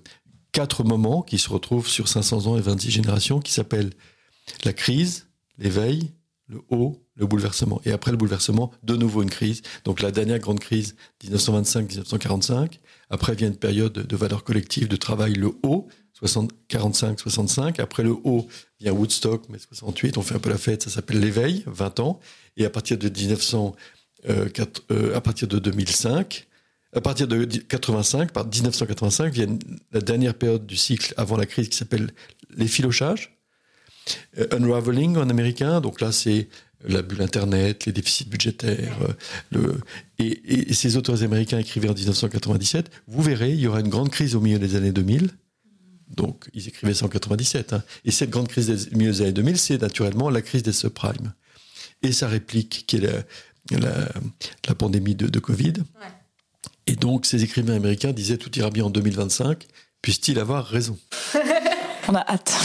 quatre 0.52 0.84
moments 0.84 1.22
qui 1.22 1.38
se 1.38 1.48
retrouvent 1.48 1.88
sur 1.88 2.08
500 2.08 2.46
ans 2.46 2.56
et 2.56 2.60
26 2.60 2.90
générations 2.90 3.40
qui 3.40 3.52
s'appellent 3.52 3.92
la 4.64 4.72
crise, 4.72 5.28
l'éveil, 5.58 6.12
le 6.48 6.60
haut, 6.70 7.04
le 7.14 7.26
bouleversement. 7.26 7.80
Et 7.84 7.92
après 7.92 8.10
le 8.10 8.16
bouleversement, 8.16 8.72
de 8.82 8.96
nouveau 8.96 9.22
une 9.22 9.30
crise. 9.30 9.62
Donc 9.84 10.00
la 10.00 10.10
dernière 10.10 10.38
grande 10.38 10.60
crise, 10.60 10.96
1925-1945. 11.24 12.78
Après 13.10 13.34
vient 13.34 13.48
une 13.48 13.56
période 13.56 13.92
de 13.92 14.16
valeur 14.16 14.44
collective, 14.44 14.88
de 14.88 14.96
travail, 14.96 15.34
le 15.34 15.52
haut, 15.62 15.88
45-65. 16.22 17.81
Après 17.81 18.02
le 18.02 18.12
haut 18.24 18.46
vient 18.81 18.92
Woodstock, 18.92 19.44
mais 19.48 19.59
68. 19.59 20.16
On 20.18 20.22
fait 20.22 20.35
un 20.35 20.38
peu 20.38 20.50
la 20.50 20.59
fête, 20.59 20.83
ça 20.83 20.90
s'appelle 20.90 21.20
l'éveil, 21.20 21.62
20 21.66 22.00
ans. 22.00 22.20
Et 22.57 22.64
à 22.64 22.70
partir 22.70 22.98
de 22.98 23.09
1900, 23.09 23.74
euh, 24.29 24.48
euh, 24.90 25.16
à 25.16 25.20
partir 25.20 25.48
de 25.48 25.59
2005, 25.59 26.46
à 26.94 27.00
partir 27.00 27.29
de 27.29 27.44
85, 27.44 28.33
par 28.33 28.46
1985, 28.46 29.33
vient 29.33 29.59
la 29.92 30.00
dernière 30.00 30.35
période 30.35 30.66
du 30.66 30.76
cycle 30.76 31.12
avant 31.16 31.37
la 31.37 31.44
crise 31.44 31.68
qui 31.68 31.76
s'appelle 31.76 32.11
l'effilochage 32.57 33.37
euh, 34.38 34.46
unraveling 34.52 35.16
en 35.16 35.29
américain, 35.29 35.81
donc 35.81 36.00
là 36.00 36.12
c'est 36.12 36.48
la 36.87 37.02
bulle 37.02 37.22
Internet, 37.22 37.87
les 37.87 37.92
déficits 37.92 38.26
budgétaires. 38.26 38.96
Euh, 39.02 39.12
le, 39.50 39.81
et, 40.18 40.72
ces 40.72 40.96
auteurs 40.96 41.22
américains 41.22 41.59
écrivaient 41.59 41.88
en 41.88 41.94
1997, 41.94 42.90
vous 43.09 43.22
verrez, 43.22 43.50
il 43.50 43.61
y 43.61 43.66
aura 43.66 43.81
une 43.81 43.88
grande 43.88 44.11
crise 44.11 44.35
au 44.37 44.40
milieu 44.40 44.59
des 44.59 44.76
années 44.76 44.92
2000. 44.92 45.31
Donc, 46.09 46.49
ils 46.55 46.69
écrivaient 46.69 46.95
ça 46.95 47.07
en 47.07 47.09
97. 47.09 47.73
Hein. 47.73 47.83
Et 48.05 48.11
cette 48.11 48.31
grande 48.31 48.49
crise 48.49 48.69
des 48.69 48.97
milieu 48.97 49.12
des 49.12 49.23
années 49.23 49.33
2000, 49.33 49.59
c'est 49.59 49.81
naturellement 49.81 50.31
la 50.31 50.42
crise 50.42 50.62
des 50.62 50.73
subprimes. 50.73 51.33
Et 52.03 52.12
sa 52.12 52.29
réplique, 52.29 52.85
qui 52.87 52.97
est 52.97 53.25
la, 53.71 54.09
la, 54.69 54.75
pandémie 54.75 55.14
de, 55.14 55.27
de 55.27 55.38
Covid. 55.38 55.75
Et 56.87 56.95
donc, 56.95 57.27
ces 57.27 57.42
écrivains 57.42 57.75
américains 57.75 58.12
disaient 58.12 58.37
tout 58.37 58.57
ira 58.59 58.71
bien 58.71 58.85
en 58.85 58.90
2025, 58.90 59.66
puisse-t-il 60.03 60.38
avoir 60.38 60.64
raison 60.66 60.99
On 62.09 62.14
a 62.14 62.25
hâte. 62.29 62.53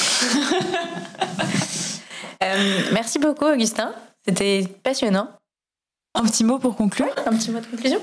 Euh, 2.44 2.82
merci 2.92 3.20
beaucoup, 3.20 3.46
Augustin. 3.46 3.94
C'était 4.28 4.68
passionnant. 4.82 5.30
Un 6.16 6.26
petit 6.26 6.44
mot 6.44 6.58
pour 6.58 6.76
conclure? 6.76 7.14
Un 7.28 7.38
petit 7.38 7.52
mot 7.52 7.60
de 7.60 7.68
conclusion? 7.68 8.02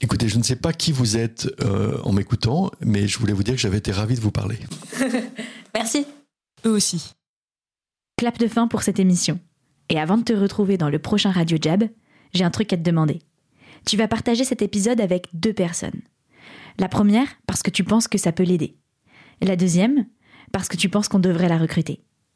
Écoutez, 0.00 0.28
je 0.28 0.36
ne 0.36 0.42
sais 0.42 0.56
pas 0.56 0.72
qui 0.72 0.90
vous 0.90 1.16
êtes 1.16 1.48
euh, 1.60 2.00
en 2.02 2.12
m'écoutant, 2.12 2.70
mais 2.80 3.06
je 3.06 3.18
voulais 3.18 3.32
vous 3.32 3.44
dire 3.44 3.54
que 3.54 3.60
j'avais 3.60 3.78
été 3.78 3.92
ravi 3.92 4.16
de 4.16 4.20
vous 4.20 4.32
parler. 4.32 4.58
Merci. 5.74 6.06
Eux 6.66 6.70
aussi. 6.70 7.12
Clap 8.16 8.38
de 8.38 8.48
fin 8.48 8.66
pour 8.68 8.82
cette 8.82 8.98
émission. 8.98 9.38
Et 9.88 9.98
avant 9.98 10.18
de 10.18 10.24
te 10.24 10.32
retrouver 10.32 10.76
dans 10.76 10.90
le 10.90 10.98
prochain 10.98 11.30
Radio 11.30 11.58
Jab, 11.60 11.84
j'ai 12.34 12.44
un 12.44 12.50
truc 12.50 12.72
à 12.72 12.76
te 12.76 12.82
demander. 12.82 13.20
Tu 13.86 13.96
vas 13.96 14.08
partager 14.08 14.44
cet 14.44 14.62
épisode 14.62 15.00
avec 15.00 15.28
deux 15.34 15.52
personnes. 15.52 16.00
La 16.78 16.88
première, 16.88 17.28
parce 17.46 17.62
que 17.62 17.70
tu 17.70 17.84
penses 17.84 18.08
que 18.08 18.18
ça 18.18 18.32
peut 18.32 18.42
l'aider. 18.42 18.76
La 19.40 19.56
deuxième, 19.56 20.06
parce 20.52 20.68
que 20.68 20.76
tu 20.76 20.88
penses 20.88 21.08
qu'on 21.08 21.18
devrait 21.18 21.48
la 21.48 21.58
recruter. 21.58 22.00